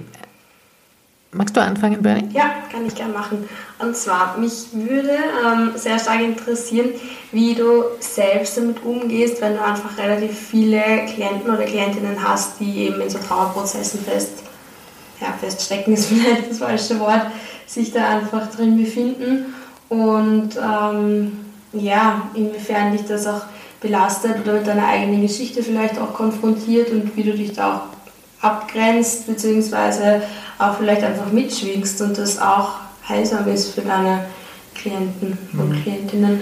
[1.34, 2.28] Magst du anfangen, Bernie?
[2.32, 3.48] Ja, kann ich gerne machen.
[3.78, 5.16] Und zwar, mich würde
[5.46, 6.90] ähm, sehr stark interessieren,
[7.30, 12.86] wie du selbst damit umgehst, wenn du einfach relativ viele Klienten oder Klientinnen hast, die
[12.86, 14.42] eben in so Trauerprozessen fest
[15.22, 17.26] ja, feststecken ist vielleicht das falsche Wort,
[17.66, 19.54] sich da einfach drin befinden
[19.88, 21.38] und ähm,
[21.72, 23.42] ja, inwiefern dich das auch
[23.80, 28.44] belastet oder mit deiner eigenen Geschichte vielleicht auch konfrontiert und wie du dich da auch
[28.44, 30.22] abgrenzt, beziehungsweise
[30.58, 32.72] auch vielleicht einfach mitschwingst und das auch
[33.08, 34.26] heilsam ist für deine
[34.74, 35.82] Klienten und mhm.
[35.82, 36.40] Klientinnen.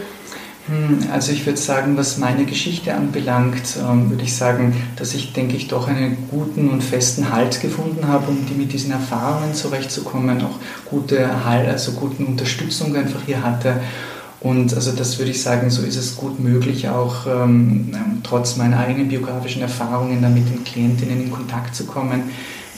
[0.71, 5.33] Hm, also ich würde sagen, was meine Geschichte anbelangt, ähm, würde ich sagen, dass ich,
[5.33, 9.53] denke ich, doch einen guten und festen Halt gefunden habe, um die mit diesen Erfahrungen
[9.53, 13.81] zurechtzukommen, auch gute Halt, also guten Unterstützung einfach hier hatte.
[14.39, 17.93] Und also das würde ich sagen, so ist es gut möglich, auch ähm,
[18.23, 22.23] trotz meiner eigenen biografischen Erfahrungen dann mit den Klientinnen in Kontakt zu kommen.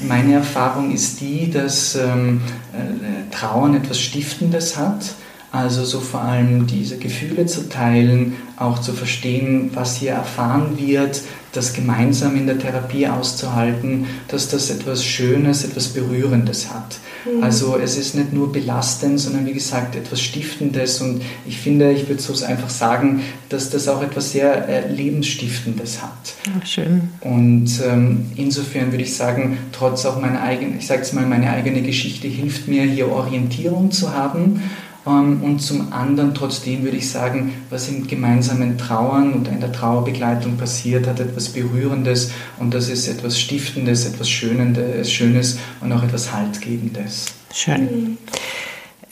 [0.01, 2.41] Meine Erfahrung ist die, dass ähm,
[2.73, 5.15] äh, Trauern etwas Stiftendes hat
[5.53, 11.21] also so vor allem diese Gefühle zu teilen, auch zu verstehen, was hier erfahren wird,
[11.53, 16.97] das gemeinsam in der Therapie auszuhalten, dass das etwas Schönes, etwas Berührendes hat.
[17.27, 17.43] Mhm.
[17.43, 22.09] Also es ist nicht nur belastend, sondern wie gesagt etwas Stiftendes und ich finde, ich
[22.09, 26.35] würde so einfach sagen, dass das auch etwas sehr äh, Lebensstiftendes hat.
[26.59, 27.11] Ach, schön.
[27.21, 31.51] Und ähm, insofern würde ich sagen, trotz auch meiner eigenen, ich sage jetzt mal, meine
[31.51, 34.63] eigene Geschichte hilft mir hier Orientierung zu haben
[35.05, 40.57] und zum anderen trotzdem würde ich sagen, was im gemeinsamen Trauern und in der Trauerbegleitung
[40.57, 47.27] passiert, hat etwas Berührendes und das ist etwas Stiftendes, etwas Schönes und auch etwas Haltgebendes.
[47.53, 48.17] Schön.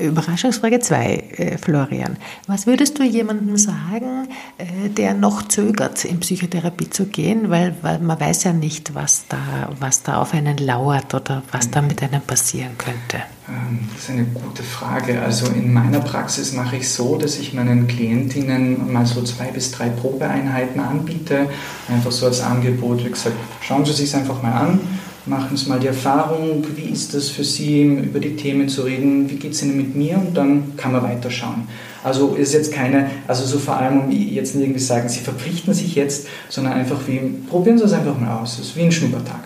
[0.00, 2.16] Überraschungsfrage 2, äh, Florian.
[2.46, 4.28] Was würdest du jemandem sagen,
[4.58, 9.24] äh, der noch zögert, in Psychotherapie zu gehen, weil, weil man weiß ja nicht, was
[9.28, 13.24] da, was da auf einen lauert oder was da mit einem passieren könnte?
[13.48, 15.20] Ähm, das ist eine gute Frage.
[15.20, 19.70] Also in meiner Praxis mache ich so, dass ich meinen Klientinnen mal so zwei bis
[19.72, 21.48] drei Probeeinheiten anbiete,
[21.88, 23.04] einfach so als Angebot.
[23.04, 24.80] Wie gesagt, schauen Sie sich es einfach mal an
[25.26, 29.28] machen Sie mal die Erfahrung, wie ist das für Sie, über die Themen zu reden,
[29.30, 31.68] wie geht es Ihnen mit mir und dann kann man weiterschauen.
[32.02, 35.74] Also ist jetzt keine, also so vor allem, um jetzt nicht irgendwie sagen, Sie verpflichten
[35.74, 37.18] sich jetzt, sondern einfach wie,
[37.48, 39.40] probieren Sie es einfach mal aus, das ist wie ein Schnuppertag.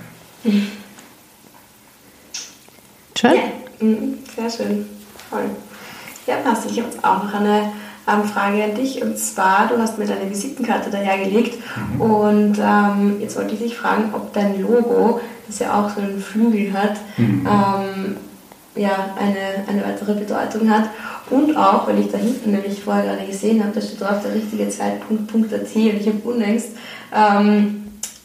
[3.17, 3.31] Schön.
[3.31, 3.43] Ja,
[3.81, 4.87] mhm, sehr schön,
[5.31, 5.45] toll.
[6.27, 6.69] Ja, passt.
[6.71, 7.73] Ich habe auch noch eine
[8.09, 9.03] ähm, Frage an dich.
[9.03, 12.01] Und zwar, du hast mir deine Visitenkarte dahergelegt mhm.
[12.01, 16.21] und ähm, jetzt wollte ich dich fragen, ob dein Logo das ja auch so einen
[16.21, 17.47] Flügel hat, mhm.
[17.47, 18.17] ähm,
[18.77, 20.91] ja, eine, eine weitere Bedeutung hat.
[21.31, 24.35] Und auch, weil ich da hinten nämlich vorher gerade gesehen habe, da steht drauf der
[24.35, 26.71] richtige Zeitpunkt.at und ich habe unlängst
[27.15, 27.85] ähm,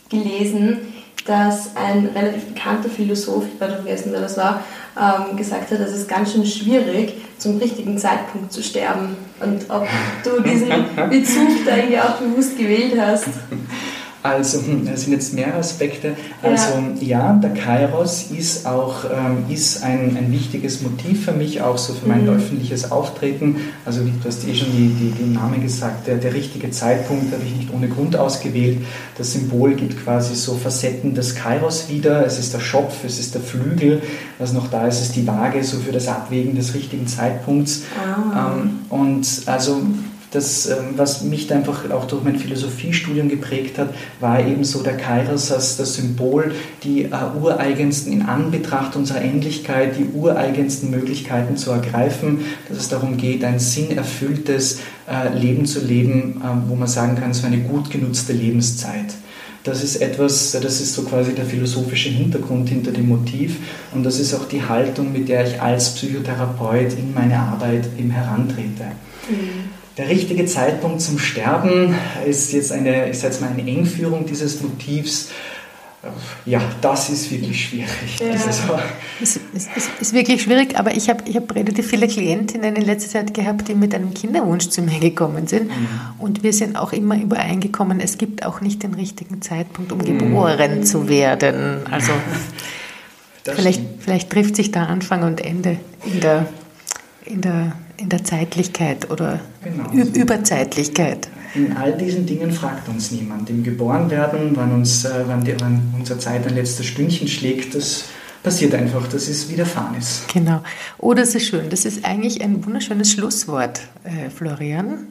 [0.10, 0.80] gelesen,
[1.26, 4.64] dass ein relativ bekannter Philosoph, ich weiß nicht vergessen, wer das war,
[5.00, 9.16] ähm, gesagt hat, es ist ganz schön schwierig, zum richtigen Zeitpunkt zu sterben.
[9.40, 9.88] Und ob
[10.24, 10.70] du diesen
[11.10, 13.28] Bezug da irgendwie auch bewusst gewählt hast.
[14.22, 16.14] Also, hm, das sind jetzt mehrere Aspekte.
[16.44, 21.78] Also, ja, der Kairos ist auch ähm, ist ein, ein wichtiges Motiv für mich, auch
[21.78, 22.32] so für mein mhm.
[22.32, 23.56] öffentliches Auftreten.
[23.86, 27.32] Also, wie du hast eh schon die, die, den Namen gesagt, der, der richtige Zeitpunkt
[27.34, 28.80] habe ich nicht ohne Grund ausgewählt.
[29.18, 32.26] Das Symbol gibt quasi so Facetten des Kairos wieder.
[32.26, 34.02] Es ist der Schopf, es ist der Flügel.
[34.38, 37.84] Was noch da ist, ist die Waage, so für das Abwägen des richtigen Zeitpunkts.
[37.98, 38.52] Ah.
[38.54, 39.82] Ähm, und also
[40.32, 44.96] das, ähm, was mich einfach auch durch mein Philosophiestudium geprägt hat, war eben so der
[44.96, 46.54] Kairos als das Symbol,
[46.84, 47.10] die äh,
[47.40, 53.60] ureigensten in Anbetracht unserer Endlichkeit, die ureigensten Möglichkeiten zu ergreifen, dass es darum geht, ein
[53.60, 59.16] sinnerfülltes äh, Leben zu leben, äh, wo man sagen kann, so eine gut genutzte Lebenszeit.
[59.64, 63.58] Das ist etwas, das ist so quasi der philosophische Hintergrund hinter dem Motiv
[63.94, 68.12] und das ist auch die Haltung, mit der ich als Psychotherapeut in meine Arbeit eben
[68.12, 68.86] herantrete.
[69.30, 69.69] Mhm.
[70.00, 71.94] Der richtige Zeitpunkt zum Sterben
[72.26, 75.28] ist jetzt eine, ich jetzt mal eine Engführung dieses Motivs.
[76.46, 77.90] Ja, das ist wirklich schwierig.
[78.22, 78.28] Ja.
[78.28, 82.78] Es ist, ist, ist, ist, wirklich schwierig, aber ich habe ich hab relativ viele Klientinnen
[82.78, 85.68] in letzter Zeit gehabt, die mit einem Kinderwunsch zu mir gekommen sind.
[85.68, 85.88] Mhm.
[86.18, 90.78] Und wir sind auch immer übereingekommen, es gibt auch nicht den richtigen Zeitpunkt, um geboren
[90.78, 90.84] mhm.
[90.84, 91.82] zu werden.
[91.92, 92.14] Also
[93.44, 95.76] vielleicht, vielleicht trifft sich da Anfang und Ende
[96.06, 96.46] in der,
[97.26, 99.92] in der in der Zeitlichkeit oder genau.
[99.92, 101.30] Überzeitlichkeit.
[101.56, 103.50] In all diesen Dingen fragt uns niemand.
[103.50, 108.06] Im Geborenwerden, wann, uns, äh, wann, die, wann unsere Zeit ein letztes Stündchen schlägt, das
[108.44, 110.28] passiert einfach, das ist widerfahren ist.
[110.32, 110.62] Genau.
[110.98, 111.70] Oh, das ist schön.
[111.70, 115.08] Das ist eigentlich ein wunderschönes Schlusswort, äh, Florian.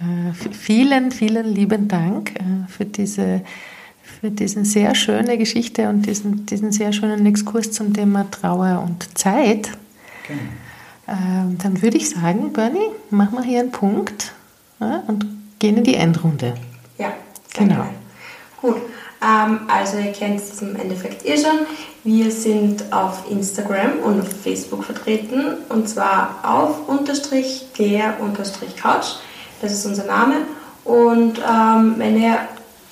[0.00, 3.42] Äh, vielen, vielen lieben Dank äh, für diese
[4.20, 9.18] für diesen sehr schöne Geschichte und diesen, diesen sehr schönen Exkurs zum Thema Trauer und
[9.18, 9.70] Zeit.
[10.26, 10.40] Genau.
[11.08, 14.32] Ähm, dann würde ich sagen, Bernie, mach mal hier einen Punkt
[14.80, 15.26] ja, und
[15.58, 16.54] gehen in die Endrunde.
[16.98, 17.12] Ja,
[17.54, 17.74] genau.
[17.74, 17.90] Gerne.
[18.60, 18.76] Gut,
[19.22, 21.66] ähm, also ihr kennt es im Endeffekt eh schon.
[22.02, 29.16] Wir sind auf Instagram und auf Facebook vertreten und zwar auf unterstrich der unterstrich Couch.
[29.60, 30.36] Das ist unser Name.
[30.84, 32.38] Und ähm, wenn ihr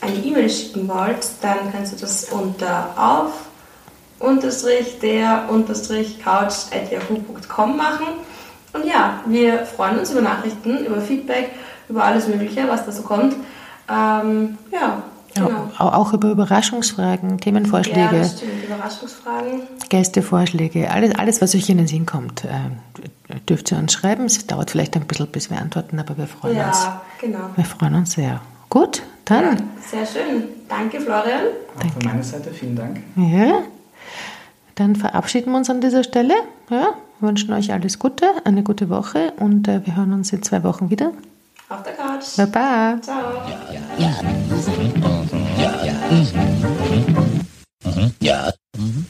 [0.00, 3.32] eine E-Mail schicken wollt, dann kannst du das unter auf
[4.24, 8.06] unterstrich der unterstrich couch at yahoo.com machen.
[8.72, 11.50] Und ja, wir freuen uns über Nachrichten, über Feedback,
[11.88, 13.34] über alles Mögliche, was da so kommt.
[13.88, 15.02] Ähm, ja,
[15.34, 15.68] Genau.
[15.78, 18.00] Auch über Überraschungsfragen, Themenvorschläge.
[18.00, 18.64] Ja, das stimmt.
[18.64, 19.62] Überraschungsfragen.
[19.88, 24.26] Gästevorschläge, alles, alles, was euch in den Sinn kommt, äh, dürft ihr uns schreiben.
[24.26, 26.84] Es dauert vielleicht ein bisschen, bis wir antworten, aber wir freuen ja, uns.
[26.84, 27.50] Ja, genau.
[27.56, 28.40] Wir freuen uns sehr.
[28.70, 29.44] Gut, dann.
[29.44, 29.56] Ja,
[29.90, 30.44] sehr schön.
[30.68, 31.42] Danke, Florian.
[31.78, 31.94] Danke.
[31.94, 33.00] Von meiner Seite vielen Dank.
[33.16, 33.62] Ja.
[34.74, 36.34] Dann verabschieden wir uns an dieser Stelle.
[36.70, 40.62] Ja, wünschen euch alles Gute, eine gute Woche und äh, wir hören uns in zwei
[40.64, 41.12] Wochen wieder.
[41.68, 42.36] Auf der Couch.
[42.36, 42.98] Baba.
[43.00, 43.16] Ciao.
[43.48, 44.10] Ja, ja, ja.
[45.58, 45.94] ja, ja.
[46.10, 47.44] Mhm.
[47.84, 48.14] Mhm.
[48.20, 48.52] ja.
[48.76, 49.06] Mhm.